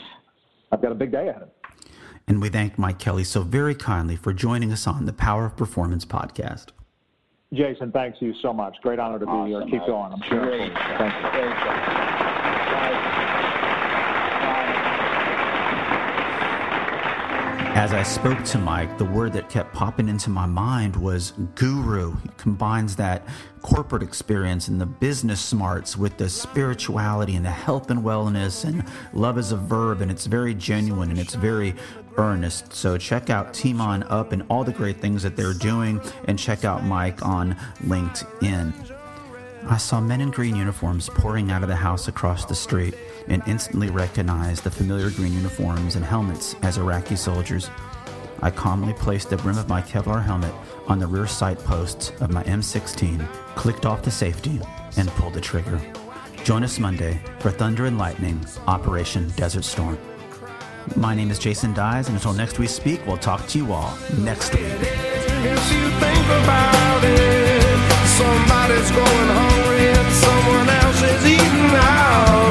I've 0.72 0.82
got 0.82 0.92
a 0.92 0.96
big 0.96 1.12
day 1.12 1.30
ahead 1.30 1.44
of 1.44 1.48
me. 1.50 1.54
And 2.28 2.42
we 2.42 2.50
thank 2.50 2.78
Mike 2.78 3.00
Kelly 3.00 3.24
so 3.24 3.42
very 3.42 3.74
kindly 3.74 4.18
for 4.18 4.34
joining 4.34 4.72
us 4.72 4.86
on 4.86 5.06
the 5.06 5.14
Power 5.14 5.46
of 5.46 5.56
Performance 5.56 6.04
podcast. 6.04 6.68
Jason, 7.54 7.92
thanks 7.94 8.18
you 8.20 8.34
so 8.42 8.52
much. 8.52 8.76
Great 8.82 9.00
honor 9.00 9.20
to 9.20 9.26
be 9.26 9.32
here. 9.48 9.60
Awesome. 9.60 9.72
Keep 9.72 9.86
going. 9.86 10.12
I'm 10.12 10.22
sure. 10.28 10.46
Great. 10.46 10.74
Thank 10.98 11.14
you. 11.24 11.32
Great 11.32 12.27
As 17.78 17.94
I 17.94 18.02
spoke 18.02 18.44
to 18.46 18.58
Mike, 18.58 18.98
the 18.98 19.06
word 19.06 19.34
that 19.34 19.50
kept 19.50 19.72
popping 19.72 20.10
into 20.10 20.32
my 20.32 20.48
mind 20.48 20.96
was 20.96 21.34
guru. 21.54 22.16
He 22.16 22.30
combines 22.36 22.96
that 22.96 23.28
corporate 23.62 24.02
experience 24.02 24.68
and 24.68 24.82
the 24.82 24.88
business 24.88 25.40
smarts 25.40 25.96
with 25.96 26.18
the 26.18 26.28
spirituality 26.28 27.36
and 27.36 27.46
the 27.46 27.52
health 27.52 27.92
and 27.92 28.02
wellness 28.02 28.66
and 28.66 28.84
love 29.14 29.38
is 29.38 29.52
a 29.52 29.58
verb 29.58 30.02
and 30.02 30.10
it's 30.10 30.26
very 30.26 30.56
genuine 30.56 31.12
and 31.12 31.20
it's 31.20 31.36
very 31.36 31.76
earnest. 32.18 32.74
So 32.74 32.98
check 32.98 33.30
out 33.30 33.54
Team 33.54 33.80
On 33.80 34.02
Up 34.10 34.32
and 34.32 34.42
all 34.50 34.64
the 34.64 34.74
great 34.74 35.00
things 35.00 35.22
that 35.22 35.36
they're 35.36 35.54
doing 35.54 36.02
and 36.28 36.40
check 36.40 36.66
out 36.66 36.84
Mike 36.84 37.24
on 37.24 37.56
LinkedIn. 37.84 38.97
I 39.66 39.78
saw 39.78 40.00
men 40.00 40.22
in 40.22 40.32
green 40.32 40.56
uniforms 40.56 41.10
pouring 41.10 41.52
out 41.52 41.64
of 41.64 41.70
the 41.70 41.76
house 41.76 42.08
across 42.08 42.46
the 42.46 42.56
street 42.56 42.96
and 43.28 43.44
instantly 43.48 43.90
recognized 43.90 44.64
the 44.64 44.72
familiar 44.72 45.10
green 45.10 45.34
uniforms 45.34 45.96
and 45.96 46.06
helmets 46.06 46.56
as 46.62 46.78
Iraqi 46.78 47.16
soldiers. 47.16 47.70
I 48.42 48.52
calmly 48.52 48.94
placed 48.94 49.30
the 49.30 49.38
brim 49.38 49.58
of 49.58 49.68
my 49.68 49.82
Kevlar 49.82 50.24
helmet 50.24 50.54
on 50.88 51.00
the 51.00 51.08
rear 51.08 51.28
sight 51.28 51.60
posts 51.60 52.12
of 52.22 52.32
my 52.32 52.44
M16, 52.44 53.28
clicked 53.56 53.86
off 53.86 54.04
the 54.04 54.12
safety, 54.12 54.62
and 54.96 55.10
pulled 55.10 55.34
the 55.34 55.42
trigger. 55.42 55.82
Join 56.44 56.64
us 56.64 56.80
Monday 56.80 57.20
for 57.40 57.52
Thunder 57.52 57.86
and 57.86 57.98
Lightning 57.98 58.40
Operation 58.68 59.30
Desert 59.32 59.66
Storm. 59.66 59.98
My 60.96 61.14
name 61.14 61.30
is 61.30 61.40
Jason 61.40 61.74
Dyes, 61.74 62.08
and 62.08 62.16
until 62.16 62.34
next 62.34 62.60
we 62.60 62.68
speak, 62.68 63.06
we'll 63.06 63.18
talk 63.18 63.46
to 63.48 63.58
you 63.58 63.74
all 63.74 63.98
next 64.18 64.54
week. 64.54 64.64
Somebody's 68.18 68.90
going 68.90 69.30
hungry 69.40 69.90
and 69.90 70.12
someone 70.12 70.70
else 70.82 71.02
is 71.04 71.24
eating 71.24 71.76
out. 71.76 72.47